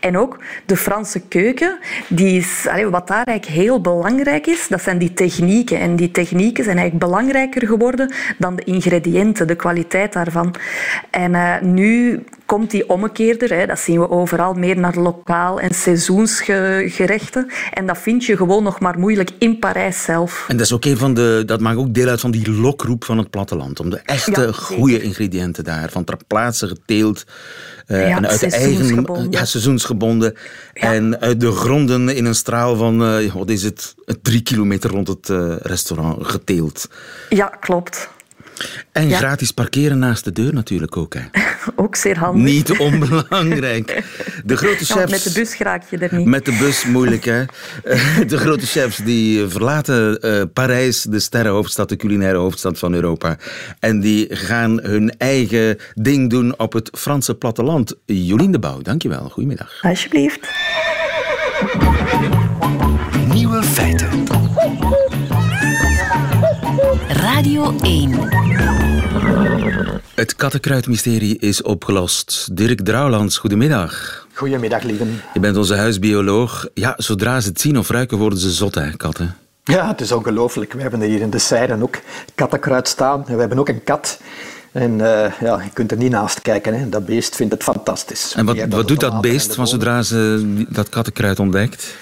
En 0.00 0.18
ook 0.18 0.38
de 0.66 0.76
Franse 0.76 1.20
keuken, 1.20 1.78
die 2.08 2.38
is, 2.38 2.66
wat 2.90 3.08
daar 3.08 3.24
eigenlijk 3.24 3.58
heel 3.58 3.80
belangrijk 3.80 4.46
is, 4.46 4.68
dat 4.68 4.82
zijn 4.82 4.98
die 4.98 5.14
technieken. 5.14 5.80
En 5.80 5.96
die 5.96 6.10
technieken 6.10 6.64
zijn 6.64 6.78
eigenlijk 6.78 7.10
belangrijker 7.10 7.66
geworden 7.66 8.14
dan 8.38 8.56
de 8.56 8.64
ingrediënten, 8.64 9.46
de 9.46 9.56
kwaliteit 9.56 10.15
daarvan. 10.24 10.54
En 11.10 11.32
uh, 11.32 11.60
nu 11.60 12.24
komt 12.46 12.70
die 12.70 12.88
ommekeerder. 12.88 13.54
Hè. 13.54 13.66
Dat 13.66 13.78
zien 13.78 14.00
we 14.00 14.10
overal 14.10 14.54
meer 14.54 14.78
naar 14.78 14.96
lokaal 14.96 15.60
en 15.60 15.74
seizoensgerechten. 15.74 17.50
En 17.72 17.86
dat 17.86 17.98
vind 17.98 18.24
je 18.24 18.36
gewoon 18.36 18.62
nog 18.62 18.80
maar 18.80 18.98
moeilijk 18.98 19.30
in 19.38 19.58
Parijs 19.58 20.02
zelf. 20.02 20.44
En 20.48 20.56
dat 20.56 20.66
is 20.66 20.72
ook 20.72 20.84
een 20.84 20.96
van 20.96 21.14
de, 21.14 21.42
dat 21.46 21.60
maakt 21.60 21.76
ook 21.76 21.94
deel 21.94 22.08
uit 22.08 22.20
van 22.20 22.30
die 22.30 22.50
lokroep 22.50 23.04
van 23.04 23.18
het 23.18 23.30
platteland. 23.30 23.80
Om 23.80 23.90
de 23.90 24.00
echte 24.04 24.52
goede 24.52 25.02
ingrediënten 25.02 25.64
daar, 25.64 25.90
van 25.90 26.04
ter 26.04 26.16
plaatse 26.26 26.68
geteeld. 26.68 27.24
Uh, 27.86 28.08
ja, 28.08 28.16
en 28.16 28.28
uit 28.28 28.40
de 28.40 28.50
eigen 28.50 29.30
ja, 29.30 29.44
seizoensgebonden. 29.44 30.34
En 30.72 31.20
uit 31.20 31.40
de 31.40 31.50
gronden 31.50 32.08
in 32.08 32.24
een 32.24 32.34
straal 32.34 32.76
van, 32.76 33.02
uh, 33.02 33.34
wat 33.34 33.50
is 33.50 33.62
het, 33.62 33.94
drie 34.22 34.42
kilometer 34.42 34.90
rond 34.90 35.08
het 35.08 35.28
uh, 35.28 35.54
restaurant 35.60 36.26
geteeld. 36.26 36.88
Ja, 37.28 37.46
klopt. 37.46 38.08
En 38.92 39.10
gratis 39.10 39.50
parkeren 39.50 39.98
naast 39.98 40.24
de 40.24 40.32
deur 40.32 40.54
natuurlijk 40.54 40.96
ook. 40.96 41.14
Hè. 41.14 41.20
ook 41.84 41.96
zeer 41.96 42.18
handig. 42.18 42.42
Niet 42.42 42.78
onbelangrijk. 42.78 44.02
De 44.44 44.56
grote 44.56 44.84
chefs... 44.84 44.94
Ja, 44.94 45.06
met 45.06 45.22
de 45.22 45.32
bus 45.34 45.58
raak 45.58 45.82
je 45.90 45.98
er 45.98 46.14
niet. 46.14 46.26
Met 46.26 46.44
de 46.44 46.56
bus 46.58 46.84
moeilijk, 46.84 47.24
hè. 47.24 47.44
de 48.26 48.38
grote 48.38 48.66
chefs 48.66 48.96
die 48.96 49.48
verlaten 49.48 50.18
uh, 50.20 50.42
Parijs, 50.52 51.02
de 51.02 51.20
sterrenhoofdstad, 51.20 51.88
de 51.88 51.96
culinaire 51.96 52.38
hoofdstad 52.38 52.78
van 52.78 52.94
Europa. 52.94 53.36
En 53.80 54.00
die 54.00 54.36
gaan 54.36 54.80
hun 54.82 55.14
eigen 55.18 55.78
ding 55.94 56.30
doen 56.30 56.58
op 56.58 56.72
het 56.72 56.90
Franse 56.92 57.34
platteland. 57.34 57.94
Jolien 58.04 58.52
de 58.52 58.58
Bouw, 58.58 58.82
dankjewel. 58.82 59.28
Goedemiddag. 59.28 59.78
Alsjeblieft. 59.82 60.48
Nieuwe 63.28 63.62
feiten. 63.62 64.25
Radio 67.26 67.74
1. 67.82 68.12
Het 70.14 70.36
kattenkruidmysterie 70.36 71.38
is 71.38 71.62
opgelost. 71.62 72.48
Dirk 72.56 72.80
Drouwlands, 72.80 73.38
goedemiddag. 73.38 74.26
Goedemiddag, 74.32 74.82
lieven. 74.82 75.20
Je 75.34 75.40
bent 75.40 75.56
onze 75.56 75.74
huisbioloog. 75.74 76.68
Ja, 76.74 76.94
zodra 76.96 77.40
ze 77.40 77.48
het 77.48 77.60
zien 77.60 77.78
of 77.78 77.88
ruiken, 77.88 78.18
worden 78.18 78.38
ze 78.38 78.50
zot, 78.50 78.74
hè, 78.74 78.96
katten? 78.96 79.36
Ja, 79.64 79.88
het 79.88 80.00
is 80.00 80.12
ongelooflijk. 80.12 80.72
We 80.72 80.80
hebben 80.80 81.00
hier 81.00 81.20
in 81.20 81.30
de 81.30 81.38
Seiren 81.38 81.82
ook 81.82 81.98
kattenkruid 82.34 82.88
staan. 82.88 83.24
En 83.26 83.34
we 83.34 83.40
hebben 83.40 83.58
ook 83.58 83.68
een 83.68 83.84
kat. 83.84 84.20
En 84.72 84.92
uh, 84.92 85.32
ja, 85.40 85.62
je 85.62 85.70
kunt 85.72 85.90
er 85.90 85.96
niet 85.96 86.10
naast 86.10 86.42
kijken. 86.42 86.78
Hè. 86.78 86.88
Dat 86.88 87.06
beest 87.06 87.36
vindt 87.36 87.52
het 87.52 87.62
fantastisch. 87.62 88.34
En 88.36 88.46
wat, 88.46 88.56
wat 88.68 88.88
doet 88.88 89.00
dat 89.00 89.20
beest 89.20 89.54
van 89.54 89.66
zodra 89.66 90.02
ze 90.02 90.66
dat 90.68 90.88
kattenkruid 90.88 91.38
ontdekt? 91.38 91.94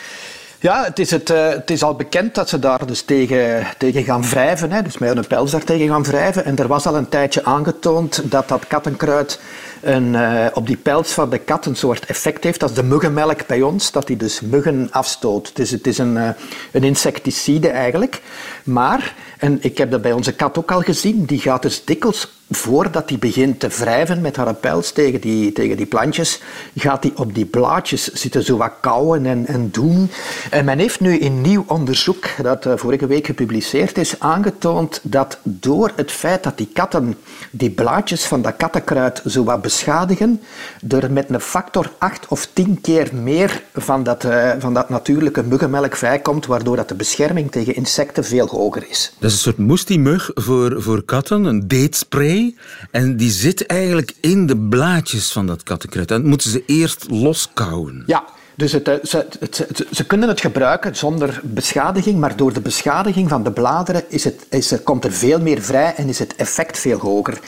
Ja, 0.64 0.84
het 0.84 0.98
is, 0.98 1.10
het, 1.10 1.30
uh, 1.30 1.48
het 1.48 1.70
is 1.70 1.82
al 1.82 1.94
bekend 1.94 2.34
dat 2.34 2.48
ze 2.48 2.58
daar 2.58 2.86
dus 2.86 3.02
tegen, 3.02 3.66
tegen 3.78 4.04
gaan 4.04 4.22
wrijven. 4.22 4.72
Hè. 4.72 4.82
Dus 4.82 4.98
met 4.98 5.16
een 5.16 5.26
pels 5.26 5.50
daar 5.50 5.64
tegen 5.64 5.88
gaan 5.88 6.02
wrijven. 6.02 6.44
En 6.44 6.56
er 6.56 6.66
was 6.66 6.86
al 6.86 6.96
een 6.96 7.08
tijdje 7.08 7.44
aangetoond 7.44 8.30
dat 8.30 8.48
dat 8.48 8.66
kattenkruid 8.66 9.40
een, 9.80 10.14
uh, 10.14 10.46
op 10.54 10.66
die 10.66 10.76
pels 10.76 11.12
van 11.12 11.30
de 11.30 11.38
kat 11.38 11.66
een 11.66 11.76
soort 11.76 12.06
effect 12.06 12.44
heeft. 12.44 12.60
Dat 12.60 12.70
is 12.70 12.76
de 12.76 12.82
muggenmelk 12.82 13.46
bij 13.46 13.62
ons, 13.62 13.92
dat 13.92 14.06
die 14.06 14.16
dus 14.16 14.40
muggen 14.40 14.88
afstoot. 14.90 15.56
Dus 15.56 15.70
het 15.70 15.86
is 15.86 15.98
een, 15.98 16.16
uh, 16.16 16.28
een 16.72 16.84
insecticide 16.84 17.68
eigenlijk. 17.68 18.22
Maar, 18.62 19.14
en 19.38 19.58
ik 19.60 19.78
heb 19.78 19.90
dat 19.90 20.02
bij 20.02 20.12
onze 20.12 20.32
kat 20.32 20.58
ook 20.58 20.70
al 20.70 20.80
gezien, 20.80 21.24
die 21.24 21.40
gaat 21.40 21.62
dus 21.62 21.84
dikwijls 21.84 22.32
voordat 22.54 23.08
hij 23.08 23.18
begint 23.18 23.60
te 23.60 23.68
wrijven 23.68 24.20
met 24.20 24.36
haar 24.36 24.54
pels 24.54 24.92
tegen 24.92 25.20
die, 25.20 25.52
tegen 25.52 25.76
die 25.76 25.86
plantjes, 25.86 26.40
gaat 26.76 27.02
hij 27.02 27.12
op 27.16 27.34
die 27.34 27.44
blaadjes 27.44 28.12
zitten 28.12 28.42
zo 28.42 28.56
wat 28.56 28.72
kauwen 28.80 29.26
en, 29.26 29.46
en 29.46 29.70
doen. 29.70 30.10
En 30.50 30.64
men 30.64 30.78
heeft 30.78 31.00
nu 31.00 31.18
in 31.18 31.40
nieuw 31.40 31.64
onderzoek, 31.66 32.24
dat 32.42 32.66
uh, 32.66 32.72
vorige 32.76 33.06
week 33.06 33.26
gepubliceerd 33.26 33.98
is, 33.98 34.20
aangetoond 34.20 35.00
dat 35.02 35.38
door 35.42 35.92
het 35.96 36.10
feit 36.10 36.42
dat 36.42 36.58
die 36.58 36.70
katten 36.72 37.16
die 37.50 37.70
blaadjes 37.70 38.24
van 38.24 38.42
dat 38.42 38.56
kattenkruid 38.56 39.22
zo 39.26 39.44
wat 39.44 39.62
beschadigen, 39.62 40.40
er 40.88 41.12
met 41.12 41.30
een 41.30 41.40
factor 41.40 41.92
8 41.98 42.28
of 42.28 42.48
10 42.52 42.80
keer 42.80 43.10
meer 43.12 43.62
van 43.72 44.02
dat, 44.02 44.24
uh, 44.24 44.50
van 44.58 44.74
dat 44.74 44.88
natuurlijke 44.88 45.42
muggenmelk 45.42 45.96
vrijkomt, 45.96 46.46
waardoor 46.46 46.76
dat 46.76 46.88
de 46.88 46.94
bescherming 46.94 47.50
tegen 47.50 47.74
insecten 47.74 48.24
veel 48.24 48.46
hoger 48.46 48.84
is. 48.88 49.12
Dat 49.18 49.30
is 49.30 49.36
een 49.36 49.42
soort 49.42 49.58
moestiemug 49.58 50.30
voor, 50.34 50.82
voor 50.82 51.04
katten, 51.04 51.44
een 51.44 51.68
datespray 51.68 52.43
en 52.90 53.16
die 53.16 53.30
zit 53.30 53.66
eigenlijk 53.66 54.14
in 54.20 54.46
de 54.46 54.56
blaadjes 54.56 55.32
van 55.32 55.46
dat 55.46 55.62
kattenkruid. 55.62 56.08
Dan 56.08 56.26
moeten 56.26 56.50
ze 56.50 56.62
eerst 56.66 57.10
loskouwen. 57.10 58.02
Ja, 58.06 58.24
dus 58.56 58.82
eh, 58.82 58.94
ze, 59.02 59.26
het, 59.38 59.66
ze, 59.90 60.06
kunnen 60.06 60.28
het 60.28 60.40
gebruiken 60.40 60.96
zonder 60.96 61.40
beschadiging, 61.42 62.18
maar 62.18 62.36
door 62.36 62.52
de 62.52 62.60
beschadiging 62.60 63.28
van 63.28 63.42
de 63.42 63.52
bladeren 63.52 64.04
is 64.08 64.24
het, 64.24 64.46
is 64.50 64.72
komt 64.84 65.04
er 65.04 65.12
veel 65.12 65.40
meer 65.40 65.62
vrij 65.62 65.94
en 65.94 66.08
is 66.08 66.18
het 66.18 66.36
effect 66.36 66.78
veel 66.78 66.98
hoger. 66.98 67.38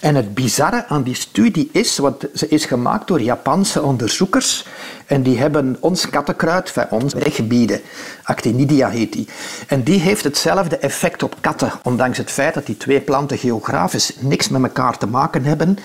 En 0.00 0.14
het 0.14 0.34
bizarre 0.34 0.86
aan 0.86 1.02
die 1.02 1.14
studie 1.14 1.68
is, 1.72 1.98
want 1.98 2.24
ze 2.34 2.48
is 2.48 2.64
gemaakt 2.64 3.06
door 3.06 3.20
Japanse 3.20 3.82
onderzoekers, 3.82 4.66
en 5.06 5.22
die 5.22 5.38
hebben 5.38 5.76
ons 5.80 6.10
kattenkruid, 6.10 6.70
van 6.70 6.86
ons 6.90 7.14
rechtgebieden, 7.14 7.80
Actinidia 8.28 8.88
heet 8.88 9.12
die. 9.12 9.28
En 9.66 9.82
die 9.82 10.00
heeft 10.00 10.24
hetzelfde 10.24 10.78
effect 10.78 11.22
op 11.22 11.36
katten, 11.40 11.72
ondanks 11.82 12.18
het 12.18 12.30
feit 12.30 12.54
dat 12.54 12.66
die 12.66 12.76
twee 12.76 13.00
planten 13.00 13.38
geografisch 13.38 14.12
niks 14.20 14.48
met 14.48 14.62
elkaar 14.62 14.98
te 14.98 15.06
maken 15.06 15.44
hebben. 15.44 15.78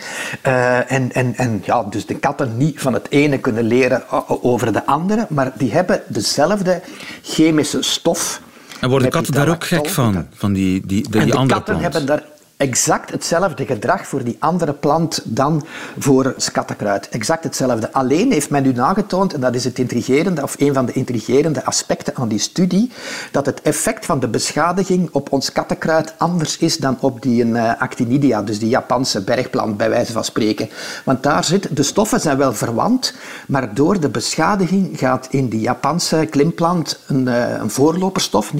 Uh, 0.48 0.92
en 0.92 1.12
en, 1.12 1.36
en 1.36 1.62
ja, 1.66 1.84
dus 1.84 2.06
de 2.06 2.16
katten 2.16 2.58
niet 2.58 2.80
van 2.80 2.94
het 2.94 3.08
ene 3.10 3.38
kunnen 3.38 3.64
leren 3.64 4.04
over 4.28 4.74
de 4.74 4.86
andere, 4.86 5.26
maar 5.30 5.52
die 5.58 5.72
hebben 5.72 6.02
dezelfde 6.08 6.82
chemische 7.22 7.82
stof. 7.82 8.42
En 8.80 8.90
worden 8.90 9.10
katten 9.10 9.34
daar 9.34 9.50
ook 9.50 9.64
gek 9.64 9.90
van, 9.90 10.28
van 10.34 10.54
die, 10.54 10.82
die, 10.86 11.02
die, 11.10 11.22
die 11.22 11.32
de 11.32 11.38
andere 11.38 11.60
katten 11.60 11.80
hebben 11.80 12.06
daar 12.06 12.24
exact 12.58 13.12
hetzelfde 13.12 13.66
gedrag 13.66 14.08
voor 14.08 14.24
die 14.24 14.36
andere 14.40 14.74
plant 14.74 15.22
dan 15.24 15.66
voor 15.98 16.34
skattenkruid. 16.38 17.10
Exact 17.10 17.44
hetzelfde. 17.44 17.92
Alleen 17.92 18.32
heeft 18.32 18.50
men 18.50 18.64
nu 18.64 18.74
nagetoond, 18.74 19.34
en 19.34 19.40
dat 19.40 19.56
is 19.56 19.64
het 19.64 19.80
intrigerende, 19.80 20.44
of 20.44 20.56
een 20.60 20.74
van 20.74 20.86
de 20.86 20.92
intrigerende 20.94 21.66
aspecten 21.66 22.16
aan 22.16 22.28
die 22.28 22.40
studie, 22.40 22.92
dat 23.32 23.46
het 23.46 23.62
effect 23.62 24.06
van 24.06 24.20
de 24.20 24.28
beschadiging 24.28 25.10
op 25.12 25.32
ons 25.32 25.52
kattenkruid 25.52 26.14
anders 26.18 26.58
is 26.58 26.78
dan 26.78 26.98
op 27.00 27.22
die 27.22 27.46
uh, 27.46 27.72
actinidia, 27.80 28.42
dus 28.42 28.60
die 28.60 28.70
Japanse 28.70 29.22
bergplant, 29.22 29.78
bij 29.78 29.90
wijze 29.90 30.12
van 30.12 30.24
spreken. 30.24 30.70
Want 31.06 31.24
daar 31.24 31.44
zit, 31.44 31.76
de 31.76 31.84
stoffen 31.84 32.20
zijn 32.20 32.38
wel 32.38 32.54
verwant, 32.54 33.14
maar 33.48 33.74
door 33.74 34.00
de 34.00 34.10
beschadiging 34.10 35.00
gaat 35.00 35.28
in 35.30 35.50
die 35.50 35.60
Japanse 35.60 36.28
klimplant 36.30 37.00
een, 37.08 37.28
uh, 37.28 37.50
een 37.50 37.70
voorloperstof, 37.70 38.52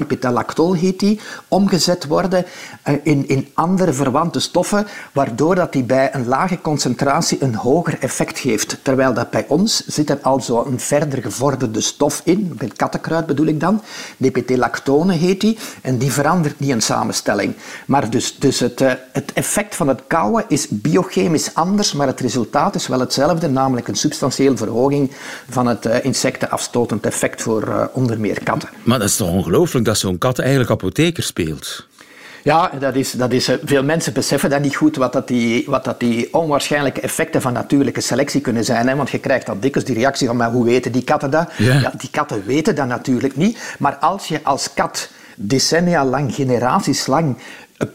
heet 0.74 1.00
die, 1.00 1.20
omgezet 1.48 2.06
worden 2.06 2.44
uh, 2.88 2.94
in, 3.02 3.28
in 3.28 3.48
andere 3.54 3.83
verwante 3.92 4.40
stoffen, 4.40 4.86
waardoor 5.12 5.54
dat 5.54 5.72
die 5.72 5.82
bij 5.82 6.14
een 6.14 6.26
lage 6.26 6.60
concentratie 6.60 7.42
een 7.42 7.54
hoger 7.54 7.96
effect 8.00 8.38
geeft. 8.38 8.78
Terwijl 8.82 9.14
dat 9.14 9.30
bij 9.30 9.44
ons 9.48 9.86
zit 9.86 10.10
er 10.10 10.18
al 10.22 10.40
zo 10.40 10.64
een 10.64 10.80
verder 10.80 11.22
gevorderde 11.22 11.80
stof 11.80 12.20
in, 12.24 12.56
met 12.60 12.72
kattenkruid 12.72 13.26
bedoel 13.26 13.46
ik 13.46 13.60
dan, 13.60 13.82
DPT-lactone 14.16 15.12
heet 15.12 15.40
die, 15.40 15.58
en 15.82 15.98
die 15.98 16.12
verandert 16.12 16.60
niet 16.60 16.70
in 16.70 16.82
samenstelling. 16.82 17.54
Maar 17.86 18.10
dus, 18.10 18.36
dus 18.38 18.60
het, 18.60 18.80
uh, 18.80 18.92
het 19.12 19.32
effect 19.32 19.76
van 19.76 19.88
het 19.88 20.00
kouwen 20.06 20.44
is 20.48 20.66
biochemisch 20.68 21.54
anders, 21.54 21.92
maar 21.92 22.06
het 22.06 22.20
resultaat 22.20 22.74
is 22.74 22.86
wel 22.86 23.00
hetzelfde, 23.00 23.48
namelijk 23.48 23.88
een 23.88 23.96
substantiële 23.96 24.56
verhoging 24.56 25.10
van 25.48 25.66
het 25.66 25.86
uh, 25.86 26.04
insectenafstotend 26.04 27.06
effect 27.06 27.42
voor 27.42 27.68
uh, 27.68 27.84
onder 27.92 28.20
meer 28.20 28.42
katten. 28.42 28.68
Maar 28.82 28.98
dat 28.98 29.08
is 29.08 29.16
toch 29.16 29.30
ongelooflijk 29.30 29.84
dat 29.84 29.98
zo'n 29.98 30.18
kat 30.18 30.38
eigenlijk 30.38 30.70
apotheker 30.70 31.22
speelt? 31.22 31.86
Ja, 32.44 32.70
dat 32.78 32.94
is, 32.94 33.12
dat 33.12 33.32
is, 33.32 33.50
veel 33.64 33.84
mensen 33.84 34.12
beseffen 34.12 34.50
dat 34.50 34.60
niet 34.60 34.76
goed, 34.76 34.96
wat, 34.96 35.12
dat 35.12 35.28
die, 35.28 35.64
wat 35.66 35.84
dat 35.84 36.00
die 36.00 36.34
onwaarschijnlijke 36.34 37.00
effecten 37.00 37.42
van 37.42 37.52
natuurlijke 37.52 38.00
selectie 38.00 38.40
kunnen 38.40 38.64
zijn. 38.64 38.88
Hè? 38.88 38.96
Want 38.96 39.10
je 39.10 39.18
krijgt 39.18 39.46
dan 39.46 39.60
dikwijls 39.60 39.88
die 39.88 39.98
reactie 39.98 40.26
van, 40.26 40.36
maar 40.36 40.50
hoe 40.50 40.64
weten 40.64 40.92
die 40.92 41.04
katten 41.04 41.30
dat? 41.30 41.52
Ja. 41.56 41.80
ja. 41.80 41.92
die 41.96 42.10
katten 42.10 42.44
weten 42.46 42.74
dat 42.74 42.86
natuurlijk 42.86 43.36
niet. 43.36 43.74
Maar 43.78 43.96
als 43.96 44.28
je 44.28 44.40
als 44.42 44.74
kat 44.74 45.08
decennia 45.36 46.04
lang, 46.04 46.34
generaties 46.34 47.06
lang 47.06 47.36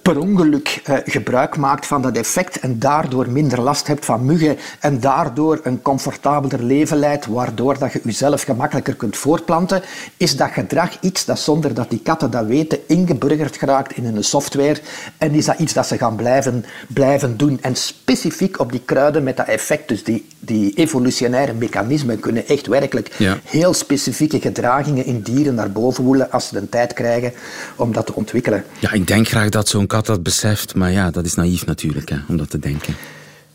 per 0.02 0.20
ongeluk 0.20 0.82
uh, 0.90 0.96
gebruik 1.06 1.58
maakt 1.58 1.86
van 1.86 2.02
dat 2.02 2.18
effect 2.18 2.60
en 2.60 2.80
daardoor 2.80 3.30
minder 3.30 3.62
last 3.62 3.88
hebt 3.88 4.06
van 4.06 4.26
muggen 4.26 4.58
en 4.80 5.00
daardoor 5.00 5.60
een 5.64 5.82
comfortabeler 5.82 6.64
leven 6.64 6.98
leidt, 6.98 7.26
waardoor 7.26 7.80
dat 7.80 7.94
je 7.94 8.02
jezelf 8.04 8.44
gemakkelijker 8.44 8.96
kunt 8.96 9.18
voortplanten, 9.18 9.82
is 10.18 10.38
dat 10.38 10.52
gedrag 10.52 10.98
iets 11.02 11.26
dat 11.26 11.40
zonder 11.40 11.74
dat 11.74 11.90
die 11.90 12.00
katten 12.00 12.32
dat 12.32 12.46
weten 12.46 12.80
ingeburgerd 12.88 13.58
geraakt 13.58 13.98
in 13.98 14.06
een 14.06 14.24
software 14.24 14.80
en 15.18 15.32
is 15.32 15.46
dat 15.46 15.60
iets 15.60 15.74
dat 15.74 15.88
ze 15.88 15.98
gaan 15.98 16.16
blijven, 16.16 16.66
blijven 16.88 17.38
doen. 17.38 17.58
En 17.62 17.76
specifiek 17.76 18.60
op 18.60 18.72
die 18.72 18.82
kruiden 18.86 19.24
met 19.24 19.38
dat 19.38 19.48
effect, 19.48 19.88
dus 19.88 20.04
die, 20.04 20.28
die 20.40 20.74
evolutionaire 20.74 21.54
mechanismen 21.54 22.20
kunnen 22.20 22.48
echt 22.48 22.68
werkelijk 22.68 23.12
ja. 23.18 23.38
heel 23.44 23.74
specifieke 23.74 24.40
gedragingen 24.40 25.06
in 25.06 25.22
dieren 25.22 25.56
naar 25.56 25.72
boven 25.72 26.04
woelen 26.04 26.32
als 26.32 26.48
ze 26.48 26.60
de 26.60 26.70
tijd 26.70 26.94
krijgen 26.94 27.34
om 27.76 27.94
dat 27.94 28.06
te 28.06 28.16
ontwikkelen. 28.16 28.64
Ja, 28.80 28.92
ik 28.92 29.08
denk 29.08 29.28
graag 29.28 29.50
dat 29.50 29.69
zo'n 29.70 29.88
kat 29.88 30.06
dat 30.06 30.24
beseft, 30.24 30.76
maar 30.76 30.92
ja, 30.92 31.12
dat 31.12 31.26
is 31.26 31.36
naïef 31.36 31.66
natuurlijk, 31.66 32.10
hè, 32.10 32.18
om 32.28 32.38
dat 32.38 32.50
te 32.50 32.60
denken. 32.60 32.96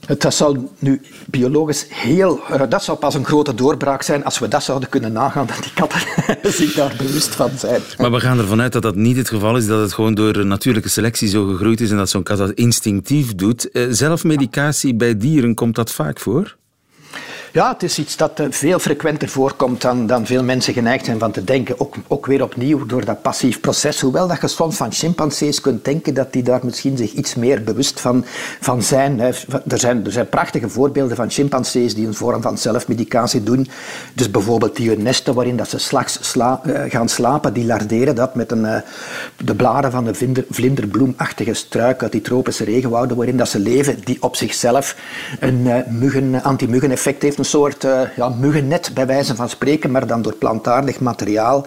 Dat 0.07 0.35
zou 0.35 0.59
nu 0.79 1.01
biologisch 1.27 1.87
heel... 1.89 2.41
Uh, 2.51 2.63
dat 2.69 2.85
zou 2.85 2.99
pas 2.99 3.15
een 3.15 3.25
grote 3.25 3.55
doorbraak 3.55 4.03
zijn 4.03 4.25
als 4.25 4.39
we 4.39 4.49
dat 4.49 4.63
zouden 4.63 4.89
kunnen 4.89 5.13
nagaan, 5.13 5.47
dat 5.47 5.63
die 5.63 5.73
katten 5.73 6.01
zich 6.61 6.75
daar 6.75 6.95
bewust 6.99 7.35
van 7.35 7.51
zijn. 7.59 7.81
Maar 7.99 8.13
we 8.13 8.21
gaan 8.21 8.39
ervan 8.39 8.61
uit 8.61 8.73
dat 8.73 8.83
dat 8.83 8.97
niet 8.97 9.17
het 9.17 9.29
geval 9.29 9.57
is, 9.57 9.67
dat 9.67 9.81
het 9.81 9.93
gewoon 9.93 10.15
door 10.15 10.47
natuurlijke 10.47 10.89
selectie 10.89 11.29
zo 11.29 11.47
gegroeid 11.47 11.81
is 11.81 11.91
en 11.91 11.97
dat 11.97 12.11
zo'n 12.11 12.23
kat 12.23 12.39
dat 12.39 12.51
instinctief 12.51 13.35
doet. 13.35 13.69
Uh, 13.73 13.87
zelfmedicatie 13.91 14.95
bij 14.95 15.17
dieren, 15.17 15.55
komt 15.55 15.75
dat 15.75 15.93
vaak 15.93 16.21
voor? 16.21 16.57
Ja, 17.55 17.73
het 17.73 17.83
is 17.83 17.99
iets 17.99 18.17
dat 18.17 18.41
eh, 18.41 18.47
veel 18.51 18.79
frequenter 18.79 19.29
voorkomt 19.29 19.81
dan, 19.81 20.07
dan 20.07 20.27
veel 20.27 20.45
mensen 20.45 20.73
geneigd 20.75 21.05
zijn 21.05 21.19
van 21.19 21.33
te 21.33 21.45
denken. 21.45 21.81
Ook, 21.81 21.95
ook 22.09 22.27
weer 22.27 22.43
opnieuw 22.43 22.87
door 22.87 23.05
dat 23.05 23.23
passief 23.23 23.61
proces. 23.61 24.01
Hoewel 24.01 24.29
dat 24.29 24.41
je 24.41 24.49
soms 24.49 24.77
van 24.77 24.93
chimpansees 24.93 25.61
kunt 25.61 25.85
denken 25.85 26.15
dat 26.15 26.33
die 26.33 26.43
daar 26.43 26.61
misschien 26.65 26.97
zich 26.97 27.13
iets 27.13 27.35
meer 27.35 27.65
bewust 27.65 28.01
van, 28.01 28.25
van 28.61 28.83
zijn. 28.83 29.21
Er 29.21 29.45
zijn. 29.67 30.05
Er 30.05 30.13
zijn 30.13 30.29
prachtige 30.29 30.69
voorbeelden 30.69 31.17
van 31.17 31.31
chimpansees 31.31 31.95
die 31.95 32.07
een 32.07 32.15
vorm 32.15 32.43
van 32.43 32.59
zelfmedicatie 32.59 33.43
doen. 33.43 33.69
Dus 34.15 34.31
bijvoorbeeld 34.31 34.77
die 34.77 34.99
nesten 34.99 35.35
waarin 35.35 35.57
dat 35.57 35.69
ze 35.69 35.79
s'nachts 35.79 36.19
sla, 36.21 36.61
uh, 36.67 36.83
gaan 36.89 37.09
slapen, 37.09 37.53
die 37.53 37.67
larderen 37.67 38.15
dat 38.15 38.35
met 38.35 38.51
een, 38.51 38.65
uh, 38.65 38.77
de 39.45 39.55
blaren 39.55 39.91
van 39.91 40.05
de 40.05 40.15
vlinder, 40.15 40.45
vlinderbloemachtige 40.51 41.55
struik 41.55 42.03
uit 42.03 42.13
die 42.13 42.21
tropische 42.21 42.65
regenwouden 42.65 43.17
waarin 43.17 43.37
dat 43.37 43.49
ze 43.49 43.59
leven, 43.59 44.01
die 44.05 44.23
op 44.23 44.37
zichzelf 44.37 44.97
een 45.41 45.85
muggen, 45.89 46.43
anti-muggen 46.43 46.91
effect 46.91 47.23
heeft 47.23 47.43
een 47.45 47.51
soort 47.51 47.85
uh, 47.85 48.01
ja, 48.17 48.29
muggennet, 48.29 48.91
bij 48.95 49.07
wijze 49.07 49.35
van 49.35 49.49
spreken, 49.49 49.91
maar 49.91 50.07
dan 50.07 50.23
door 50.23 50.35
plantaardig 50.35 51.01
materiaal. 51.01 51.67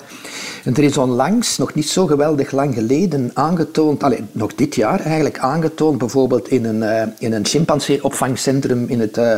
En 0.63 0.75
er 0.75 0.83
is 0.83 0.97
onlangs, 0.97 1.57
nog 1.57 1.73
niet 1.73 1.89
zo 1.89 2.05
geweldig 2.05 2.51
lang 2.51 2.73
geleden, 2.73 3.31
aangetoond, 3.33 4.03
allez, 4.03 4.19
nog 4.31 4.55
dit 4.55 4.75
jaar 4.75 4.99
eigenlijk 4.99 5.39
aangetoond, 5.39 5.97
bijvoorbeeld 5.97 6.49
in 6.49 6.65
een, 6.65 6.81
uh, 6.81 7.01
in 7.19 7.33
een 7.33 7.45
chimpansee-opvangcentrum 7.45 8.85
in 8.87 8.99
het, 8.99 9.17
uh, 9.17 9.37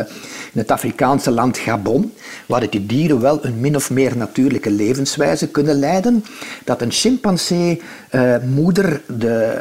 in 0.54 0.60
het 0.60 0.72
Afrikaanse 0.72 1.32
land 1.32 1.58
Gabon, 1.58 2.14
waar 2.46 2.70
die 2.70 2.86
dieren 2.86 3.22
wel 3.22 3.46
een 3.46 3.60
min 3.60 3.76
of 3.76 3.90
meer 3.90 4.18
natuurlijke 4.18 4.72
levenswijze 4.72 5.48
kunnen 5.48 5.80
leiden, 5.80 6.24
dat 6.64 6.82
een 6.82 6.92
chimpansee-moeder 6.92 9.02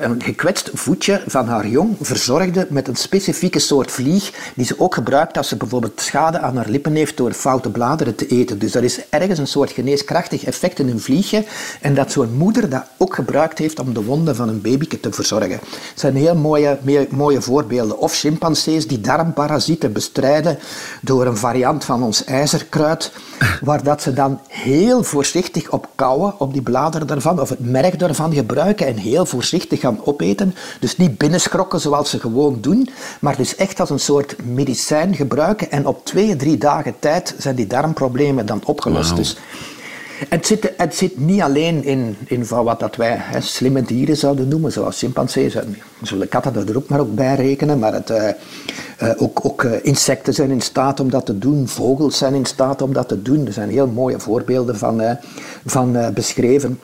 een 0.01 0.23
gekwetst 0.23 0.71
voetje 0.75 1.23
van 1.27 1.49
haar 1.49 1.67
jong 1.67 1.97
verzorgde 2.01 2.67
met 2.71 2.89
een 2.89 2.97
specifieke 2.97 3.59
soort 3.59 3.91
vlieg 3.91 4.53
die 4.55 4.65
ze 4.65 4.81
ook 4.81 4.95
gebruikt 4.95 5.37
als 5.37 5.49
ze 5.49 5.57
bijvoorbeeld 5.57 6.01
schade 6.01 6.39
aan 6.39 6.57
haar 6.57 6.68
lippen 6.69 6.95
heeft 6.95 7.17
door 7.17 7.33
foute 7.33 7.71
bladeren 7.71 8.15
te 8.15 8.27
eten. 8.27 8.59
Dus 8.59 8.75
er 8.75 8.85
is 8.85 9.01
ergens 9.11 9.39
een 9.39 9.47
soort 9.47 9.71
geneeskrachtig 9.71 10.45
effect 10.45 10.79
in 10.79 10.89
een 10.89 11.01
vliegje 11.01 11.45
en 11.81 11.95
dat 11.95 12.13
zo'n 12.13 12.35
moeder 12.37 12.69
dat 12.71 12.85
ook 12.97 13.15
gebruikt 13.15 13.59
heeft 13.59 13.79
om 13.79 13.95
de 13.95 14.05
wonden 14.05 14.37
van 14.37 14.49
een 14.49 14.61
babyke 14.61 15.01
te 15.01 15.13
verzorgen. 15.13 15.51
Het 15.51 16.01
zijn 16.01 16.17
heel 16.17 16.35
mooie, 16.35 16.79
mooie 17.11 17.43
voorbeelden. 17.43 17.99
Of 17.99 18.15
chimpansees 18.15 18.87
die 18.87 19.01
darmparasieten 19.01 19.93
bestrijden 19.93 20.59
door 21.03 21.27
een 21.27 21.37
variant 21.37 21.85
van 21.85 22.03
ons 22.03 22.25
ijzerkruid, 22.25 23.13
waar 23.61 23.83
dat 23.83 24.03
ze 24.03 24.13
dan 24.13 24.41
heel 24.49 25.03
voorzichtig 25.03 25.71
op 25.71 25.89
kouwen, 25.95 26.41
op 26.41 26.53
die 26.53 26.63
bladeren 26.63 27.07
daarvan, 27.07 27.41
of 27.41 27.49
het 27.49 27.71
merk 27.71 27.99
daarvan 27.99 28.35
gebruiken 28.35 28.87
en 28.87 28.97
heel 28.97 29.27
voorzichtig 29.27 29.81
gaan 29.81 30.01
opeten. 30.05 30.55
Dus 30.81 30.97
niet 30.97 31.19
binnenschrokken 31.19 31.81
zoals 31.81 32.11
ze 32.11 32.21
gewoon 32.21 32.59
doen, 32.61 32.89
maar 33.21 33.37
dus 33.37 33.57
echt 33.57 33.81
als 33.81 33.91
een 33.91 34.01
soort 34.01 34.37
medicijn 34.45 35.15
gebruiken 35.15 35.71
en 35.71 35.87
op 35.87 36.05
twee, 36.05 36.37
drie 36.37 36.48
dagen 36.57 36.95
tijd 36.99 37.35
zijn 37.39 37.55
die 37.55 37.67
darmproblemen 37.67 38.47
dan 38.47 38.61
opgelost. 38.65 39.17
Dus 39.17 39.37
het 40.29 40.47
zit, 40.47 40.73
het 40.77 40.95
zit 40.95 41.19
niet 41.19 41.41
alleen 41.41 41.85
in, 41.85 42.17
in 42.25 42.47
van 42.47 42.65
wat 42.65 42.81
dat 42.81 42.97
wij 42.97 43.17
hè, 43.19 43.41
slimme 43.41 43.83
dieren 43.83 44.17
zouden 44.17 44.49
noemen, 44.49 44.73
zoals 44.73 44.99
chimpansees. 44.99 45.55
We 45.55 45.63
zullen 46.03 46.29
katten 46.29 46.69
er 46.69 46.77
ook 46.77 46.89
maar 46.89 47.01
ook 47.01 47.15
bij 47.15 47.35
rekenen, 47.35 47.79
maar 47.79 47.93
het, 47.93 48.11
uh, 48.11 48.29
uh, 49.03 49.11
ook, 49.17 49.45
ook 49.45 49.63
uh, 49.63 49.73
insecten 49.83 50.35
zijn 50.35 50.51
in 50.51 50.61
staat 50.61 51.01
om 51.01 51.11
dat 51.11 51.27
te 51.27 51.39
doen, 51.39 51.69
vogels 51.69 52.19
zijn 52.19 52.35
in 52.35 52.47
staat 52.47 52.83
om 52.83 52.93
dat 52.93 53.09
te 53.09 53.23
doen. 53.23 53.47
Er 53.47 53.53
zijn 53.53 53.71
heel 53.71 53.87
mooie 53.87 54.21
voorbeelden 54.21 54.79
van, 54.79 55.19
van 55.67 56.13
beschreven. 56.15 56.81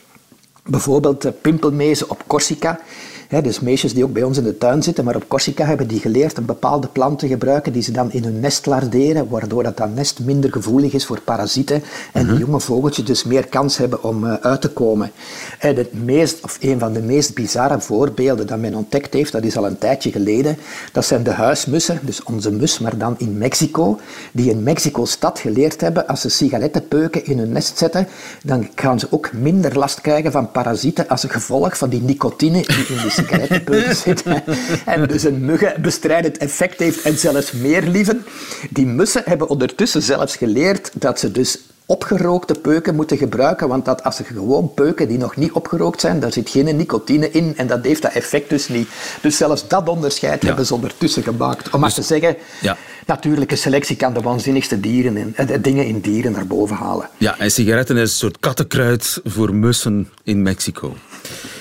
Bijvoorbeeld 0.65 1.41
pimpelmezen 1.41 2.11
op 2.11 2.23
Corsica 2.27 2.81
dus 3.29 3.61
meisjes 3.61 3.95
die 3.95 4.05
ook 4.05 4.13
bij 4.13 4.23
ons 4.23 4.39
in 4.39 4.45
de 4.45 4.59
tuin 4.59 4.83
zitten, 4.83 5.05
maar 5.05 5.17
op 5.17 5.29
Corsica 5.29 5.65
hebben 5.65 5.87
die 5.87 6.01
geleerd 6.01 6.37
een 6.37 6.45
bepaalde 6.45 6.89
plant 6.89 7.19
te 7.19 7.29
gebruiken 7.29 7.73
die 7.73 7.83
ze 7.83 7.93
dan 7.93 8.13
in 8.13 8.25
hun 8.25 8.41
nest 8.41 8.67
larderen, 8.67 9.29
waardoor 9.29 9.63
dat, 9.63 9.77
dat 9.77 9.95
nest 9.95 10.21
minder 10.21 10.53
gevoelig 10.53 10.93
is 10.93 11.07
voor 11.07 11.21
parasieten 11.21 11.83
en 12.13 12.27
de 12.27 12.37
jonge 12.39 12.61
vogeltjes 12.61 13.05
dus 13.05 13.25
meer 13.25 13.47
kans 13.47 13.77
hebben 13.77 14.03
om 14.03 14.25
uh, 14.25 14.35
uit 14.35 14.61
te 14.61 14.69
komen. 14.69 15.11
En 15.59 15.77
het 15.77 16.05
meest, 16.05 16.45
of 16.45 16.59
een 16.61 16.79
van 16.79 16.93
de 16.93 17.03
meest 17.03 17.35
bizarre 17.35 17.81
voorbeelden 17.81 18.47
dat 18.47 18.59
men 18.59 18.75
ontdekt 18.75 19.15
heeft, 19.15 19.33
dat 19.33 19.45
is 19.45 19.57
al 19.57 19.67
een 19.67 19.79
tijdje 19.79 20.11
geleden, 20.11 20.57
dat 20.93 21.05
zijn 21.05 21.23
de 21.23 21.33
huismussen, 21.33 21.99
dus 22.03 22.23
onze 22.23 22.51
mus, 22.51 22.79
maar 22.79 22.99
dan 22.99 23.15
in 23.19 23.39
Mexico, 23.39 24.01
die 24.33 24.51
in 24.51 24.63
Mexico-stad 24.63 25.39
geleerd 25.39 25.81
hebben, 25.81 26.07
als 26.07 26.21
ze 26.21 26.29
sigarettenpeuken 26.29 27.27
in 27.27 27.39
hun 27.39 27.53
nest 27.53 27.79
zetten, 27.79 28.09
dan 28.43 28.69
gaan 28.75 28.99
ze 28.99 29.07
ook 29.11 29.33
minder 29.33 29.79
last 29.79 30.01
krijgen 30.01 30.33
van 30.33 30.51
parasieten 30.51 31.09
als 31.09 31.25
gevolg 31.29 31.79
van 31.79 31.89
die 31.89 32.03
nicotine 32.03 32.63
die 32.63 32.87
in 32.87 33.03
die 33.03 33.11
En 34.85 35.07
dus 35.07 35.25
een 35.25 35.45
muggenbestrijdend 35.45 36.37
effect 36.37 36.79
heeft 36.79 37.03
en 37.03 37.19
zelfs 37.19 37.53
meer 37.53 37.83
lieven. 37.83 38.25
Die 38.71 38.87
mussen 38.87 39.23
hebben 39.25 39.49
ondertussen 39.49 40.03
zelfs 40.03 40.37
geleerd 40.37 40.91
dat 40.95 41.19
ze 41.19 41.33
dus 41.33 41.59
opgerookte 41.87 42.55
peuken 42.55 42.95
moeten 42.95 43.17
gebruiken, 43.17 43.69
want 43.69 43.85
dat 43.85 44.05
als 44.05 44.17
ze 44.17 44.25
gewoon 44.25 44.75
peuken 44.75 45.09
die 45.09 45.19
nog 45.19 45.37
niet 45.37 45.53
opgerookt 45.53 46.01
zijn, 46.01 46.21
daar 46.21 46.33
zit 46.33 46.51
geen 46.51 46.77
nicotine 46.77 47.31
in 47.31 47.55
en 47.57 47.67
dat 47.67 47.85
heeft 47.85 48.03
dat 48.03 48.13
effect 48.13 48.51
dus 48.51 48.69
niet. 48.69 48.89
Dus 49.21 49.37
zelfs 49.37 49.69
dat 49.69 49.89
onderscheid 49.89 50.43
hebben 50.43 50.67
ze 50.67 50.75
ondertussen 50.75 51.23
gemaakt. 51.23 51.71
Om 51.71 51.81
maar 51.81 51.89
dus- 51.89 51.99
te 51.99 52.03
zeggen, 52.03 52.37
ja. 52.61 52.77
natuurlijke 53.07 53.57
selectie 53.57 53.97
kan 53.97 54.15
de 54.15 54.21
waanzinnigste 54.21 54.81
dieren 54.81 55.35
en, 55.37 55.47
de 55.47 55.61
dingen 55.61 55.87
in 55.87 56.01
dieren 56.01 56.33
naar 56.33 56.47
boven 56.47 56.77
halen. 56.77 57.09
Ja, 57.19 57.39
en 57.39 57.51
sigaretten 57.51 57.97
is 57.97 58.03
een 58.03 58.17
soort 58.17 58.39
kattenkruid 58.41 59.21
voor 59.25 59.55
mussen 59.55 60.09
in 60.23 60.43
Mexico. 60.43 60.97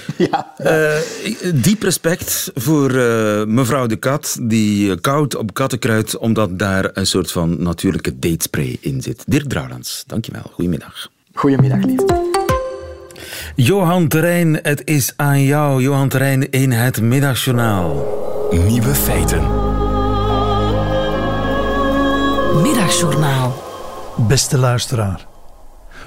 Ja. 0.18 0.54
Uh, 0.60 1.54
diep 1.54 1.84
respect 1.84 2.52
voor 2.56 2.92
uh, 2.92 3.44
mevrouw 3.44 3.86
de 3.88 3.96
Kat, 3.96 4.38
die 4.42 5.00
koud 5.00 5.36
op 5.36 5.54
kattenkruid, 5.54 6.18
omdat 6.18 6.60
daar 6.60 6.90
een 6.94 7.08
soort 7.08 7.32
van 7.32 7.64
natuurlijke 7.64 8.20
datespray 8.20 8.78
in 8.80 9.02
zit. 9.02 9.24
Dirk 9.28 9.50
Drouwlands, 9.50 10.04
dankjewel. 10.08 10.52
Goedemiddag. 10.54 11.10
Goedemiddag, 11.34 11.84
lief. 11.84 12.02
Johan 13.56 14.08
Terrein, 14.08 14.60
het 14.62 14.82
is 14.86 15.14
aan 15.16 15.44
jou. 15.44 15.82
Johan 15.82 16.10
Terrein 16.10 16.52
in 16.52 16.72
het 16.72 17.02
Middagjournaal. 17.02 18.22
Nieuwe 18.52 18.96
feiten. 18.96 19.42
Middagjournaal. 22.62 23.64
Beste 24.28 24.58
luisteraar. 24.58 25.33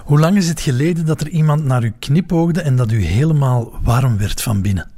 Hoe 0.07 0.19
lang 0.19 0.37
is 0.37 0.49
het 0.49 0.61
geleden 0.61 1.07
dat 1.07 1.21
er 1.21 1.29
iemand 1.29 1.64
naar 1.64 1.85
u 1.85 1.92
knipoogde 1.99 2.61
en 2.61 2.77
dat 2.77 2.92
u 2.92 3.03
helemaal 3.03 3.73
warm 3.83 4.19
werd 4.19 4.42
van 4.42 4.62
binnen? 4.62 4.90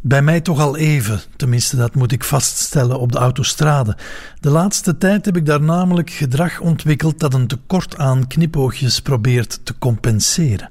Bij 0.00 0.22
mij 0.22 0.40
toch 0.40 0.60
al 0.60 0.76
even, 0.76 1.20
tenminste 1.36 1.76
dat 1.76 1.94
moet 1.94 2.12
ik 2.12 2.24
vaststellen 2.24 2.98
op 2.98 3.12
de 3.12 3.18
autostrade. 3.18 3.96
De 4.40 4.50
laatste 4.50 4.98
tijd 4.98 5.24
heb 5.24 5.36
ik 5.36 5.46
daar 5.46 5.62
namelijk 5.62 6.10
gedrag 6.10 6.60
ontwikkeld 6.60 7.20
dat 7.20 7.34
een 7.34 7.46
tekort 7.46 7.98
aan 7.98 8.26
knipoogjes 8.26 9.00
probeert 9.00 9.60
te 9.64 9.78
compenseren. 9.78 10.68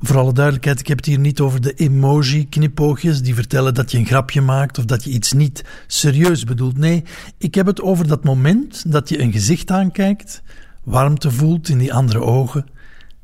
Voor 0.00 0.18
alle 0.18 0.32
duidelijkheid, 0.32 0.80
ik 0.80 0.88
heb 0.88 0.96
het 0.96 1.06
hier 1.06 1.18
niet 1.18 1.40
over 1.40 1.60
de 1.60 1.74
emoji-knipoogjes 1.74 3.22
die 3.22 3.34
vertellen 3.34 3.74
dat 3.74 3.90
je 3.90 3.98
een 3.98 4.06
grapje 4.06 4.40
maakt 4.40 4.78
of 4.78 4.84
dat 4.84 5.04
je 5.04 5.10
iets 5.10 5.32
niet 5.32 5.64
serieus 5.86 6.44
bedoelt. 6.44 6.78
Nee, 6.78 7.04
ik 7.38 7.54
heb 7.54 7.66
het 7.66 7.80
over 7.80 8.06
dat 8.06 8.24
moment 8.24 8.92
dat 8.92 9.08
je 9.08 9.20
een 9.20 9.32
gezicht 9.32 9.70
aankijkt 9.70 10.42
warmte 10.84 11.30
voelt 11.30 11.68
in 11.68 11.78
die 11.78 11.94
andere 11.94 12.20
ogen 12.20 12.66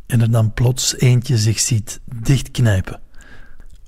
en 0.06 0.20
er 0.20 0.30
dan 0.30 0.52
plots 0.52 0.98
eentje 0.98 1.38
zich 1.38 1.60
ziet 1.60 2.00
dichtknijpen. 2.22 3.00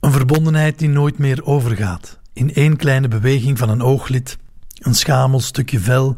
Een 0.01 0.13
verbondenheid 0.13 0.79
die 0.79 0.89
nooit 0.89 1.19
meer 1.19 1.45
overgaat. 1.45 2.19
In 2.33 2.55
één 2.55 2.77
kleine 2.77 3.09
beweging 3.09 3.59
van 3.59 3.69
een 3.69 3.83
ooglid, 3.83 4.39
een 4.79 4.95
schamel 4.95 5.41
stukje 5.41 5.81
vel 5.81 6.17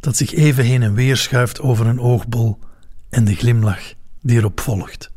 dat 0.00 0.16
zich 0.16 0.34
even 0.34 0.64
heen 0.64 0.82
en 0.82 0.94
weer 0.94 1.16
schuift 1.16 1.60
over 1.60 1.86
een 1.86 2.00
oogbol 2.00 2.58
en 3.08 3.24
de 3.24 3.34
glimlach 3.34 3.92
die 4.22 4.36
erop 4.36 4.60
volgt. 4.60 5.10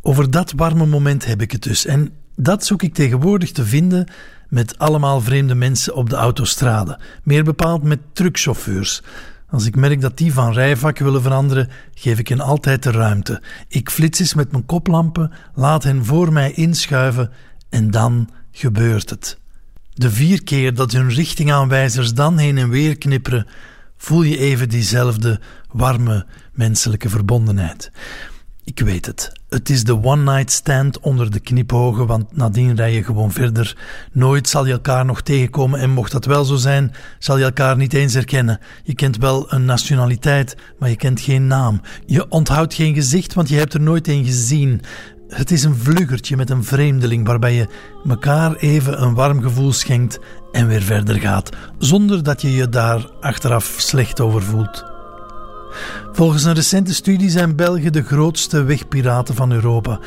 Over 0.00 0.30
dat 0.30 0.52
warme 0.56 0.86
moment 0.86 1.24
heb 1.24 1.42
ik 1.42 1.52
het 1.52 1.62
dus 1.62 1.86
en 1.86 2.12
dat 2.36 2.64
zoek 2.64 2.82
ik 2.82 2.94
tegenwoordig 2.94 3.52
te 3.52 3.64
vinden 3.64 4.08
met 4.48 4.78
allemaal 4.78 5.20
vreemde 5.20 5.54
mensen 5.54 5.94
op 5.94 6.10
de 6.10 6.16
autostrade, 6.16 7.00
meer 7.22 7.44
bepaald 7.44 7.82
met 7.82 8.00
truckchauffeurs 8.12 9.02
als 9.50 9.66
ik 9.66 9.76
merk 9.76 10.00
dat 10.00 10.16
die 10.16 10.32
van 10.32 10.52
rijvak 10.52 10.98
willen 10.98 11.22
veranderen, 11.22 11.68
geef 11.94 12.18
ik 12.18 12.28
hen 12.28 12.40
altijd 12.40 12.82
de 12.82 12.90
ruimte. 12.90 13.42
Ik 13.68 13.90
flits 13.90 14.20
eens 14.20 14.34
met 14.34 14.52
mijn 14.52 14.66
koplampen, 14.66 15.32
laat 15.54 15.82
hen 15.82 16.04
voor 16.04 16.32
mij 16.32 16.52
inschuiven 16.52 17.30
en 17.68 17.90
dan 17.90 18.30
gebeurt 18.52 19.10
het. 19.10 19.38
De 19.92 20.10
vier 20.10 20.42
keer 20.42 20.74
dat 20.74 20.92
hun 20.92 21.08
richtingaanwijzers 21.08 22.14
dan 22.14 22.38
heen 22.38 22.58
en 22.58 22.68
weer 22.68 22.98
knipperen, 22.98 23.46
voel 23.96 24.22
je 24.22 24.38
even 24.38 24.68
diezelfde 24.68 25.40
warme 25.72 26.26
menselijke 26.52 27.08
verbondenheid. 27.08 27.90
Ik 28.66 28.80
weet 28.80 29.06
het. 29.06 29.32
Het 29.48 29.70
is 29.70 29.84
de 29.84 30.02
one-night 30.02 30.50
stand 30.50 31.00
onder 31.00 31.30
de 31.30 31.40
knipogen, 31.40 32.06
want 32.06 32.36
nadien 32.36 32.76
rij 32.76 32.92
je 32.92 33.04
gewoon 33.04 33.32
verder. 33.32 33.76
Nooit 34.12 34.48
zal 34.48 34.66
je 34.66 34.72
elkaar 34.72 35.04
nog 35.04 35.22
tegenkomen 35.22 35.80
en 35.80 35.90
mocht 35.90 36.12
dat 36.12 36.24
wel 36.24 36.44
zo 36.44 36.56
zijn, 36.56 36.92
zal 37.18 37.38
je 37.38 37.44
elkaar 37.44 37.76
niet 37.76 37.92
eens 37.92 38.14
herkennen. 38.14 38.58
Je 38.82 38.94
kent 38.94 39.16
wel 39.16 39.52
een 39.52 39.64
nationaliteit, 39.64 40.56
maar 40.78 40.88
je 40.88 40.96
kent 40.96 41.20
geen 41.20 41.46
naam. 41.46 41.80
Je 42.06 42.28
onthoudt 42.28 42.74
geen 42.74 42.94
gezicht, 42.94 43.34
want 43.34 43.48
je 43.48 43.56
hebt 43.56 43.74
er 43.74 43.80
nooit 43.80 44.08
een 44.08 44.24
gezien. 44.24 44.80
Het 45.28 45.50
is 45.50 45.64
een 45.64 45.76
vluggertje 45.76 46.36
met 46.36 46.50
een 46.50 46.64
vreemdeling 46.64 47.26
waarbij 47.26 47.54
je 47.54 47.68
elkaar 48.08 48.54
even 48.56 49.02
een 49.02 49.14
warm 49.14 49.42
gevoel 49.42 49.72
schenkt 49.72 50.18
en 50.52 50.66
weer 50.66 50.82
verder 50.82 51.20
gaat, 51.20 51.50
zonder 51.78 52.22
dat 52.22 52.42
je 52.42 52.52
je 52.52 52.68
daar 52.68 53.10
achteraf 53.20 53.74
slecht 53.78 54.20
over 54.20 54.42
voelt. 54.42 54.95
Volgens 56.12 56.44
een 56.44 56.54
recente 56.54 56.94
studie 56.94 57.30
zijn 57.30 57.56
Belgen 57.56 57.92
de 57.92 58.02
grootste 58.02 58.62
wegpiraten 58.62 59.34
van 59.34 59.52
Europa. 59.52 60.00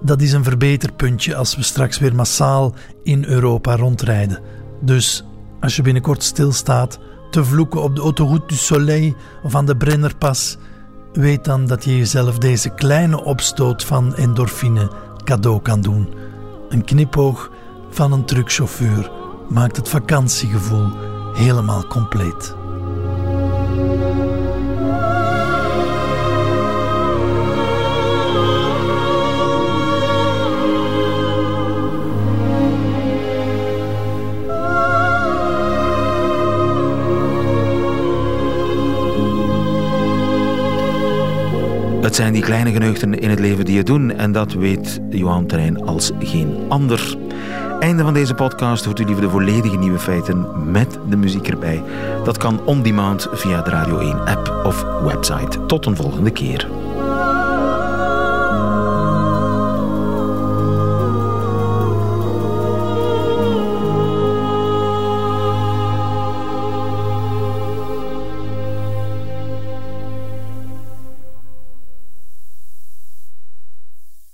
Dat 0.00 0.20
is 0.20 0.32
een 0.32 0.44
verbeterpuntje 0.44 1.36
als 1.36 1.56
we 1.56 1.62
straks 1.62 1.98
weer 1.98 2.14
massaal 2.14 2.74
in 3.02 3.24
Europa 3.24 3.76
rondrijden. 3.76 4.38
Dus 4.80 5.24
als 5.60 5.76
je 5.76 5.82
binnenkort 5.82 6.22
stilstaat 6.22 6.98
te 7.30 7.44
vloeken 7.44 7.82
op 7.82 7.96
de 7.96 8.02
Autoroute 8.02 8.46
du 8.46 8.54
Soleil 8.54 9.14
of 9.42 9.54
aan 9.54 9.66
de 9.66 9.76
Brennerpas, 9.76 10.56
weet 11.12 11.44
dan 11.44 11.66
dat 11.66 11.84
je 11.84 11.96
jezelf 11.96 12.38
deze 12.38 12.70
kleine 12.70 13.24
opstoot 13.24 13.84
van 13.84 14.14
endorfine 14.14 14.90
cadeau 15.24 15.60
kan 15.62 15.80
doen. 15.80 16.08
Een 16.68 16.84
knipoog 16.84 17.50
van 17.90 18.12
een 18.12 18.24
truckchauffeur 18.24 19.10
maakt 19.48 19.76
het 19.76 19.88
vakantiegevoel 19.88 20.88
helemaal 21.34 21.86
compleet. 21.86 22.59
Zijn 42.20 42.32
die 42.32 42.42
kleine 42.42 42.72
geneugten 42.72 43.18
in 43.18 43.30
het 43.30 43.38
leven 43.38 43.64
die 43.64 43.74
je 43.74 43.82
doen 43.82 44.10
en 44.10 44.32
dat 44.32 44.52
weet 44.52 45.00
Johan 45.10 45.46
Terrein 45.46 45.84
als 45.84 46.10
geen 46.18 46.56
ander. 46.68 47.16
Einde 47.78 48.02
van 48.02 48.14
deze 48.14 48.34
podcast 48.34 48.84
hoort 48.84 49.00
u 49.00 49.04
liever 49.04 49.22
de 49.22 49.30
volledige 49.30 49.76
nieuwe 49.76 49.98
feiten 49.98 50.70
met 50.70 50.98
de 51.08 51.16
muziek 51.16 51.48
erbij. 51.48 51.82
Dat 52.24 52.36
kan 52.36 52.64
on 52.64 52.82
demand 52.82 53.28
via 53.32 53.62
de 53.62 53.70
Radio 53.70 53.98
1 53.98 54.20
app 54.26 54.62
of 54.64 54.84
website. 55.02 55.66
Tot 55.66 55.86
een 55.86 55.96
volgende 55.96 56.30
keer. 56.30 56.79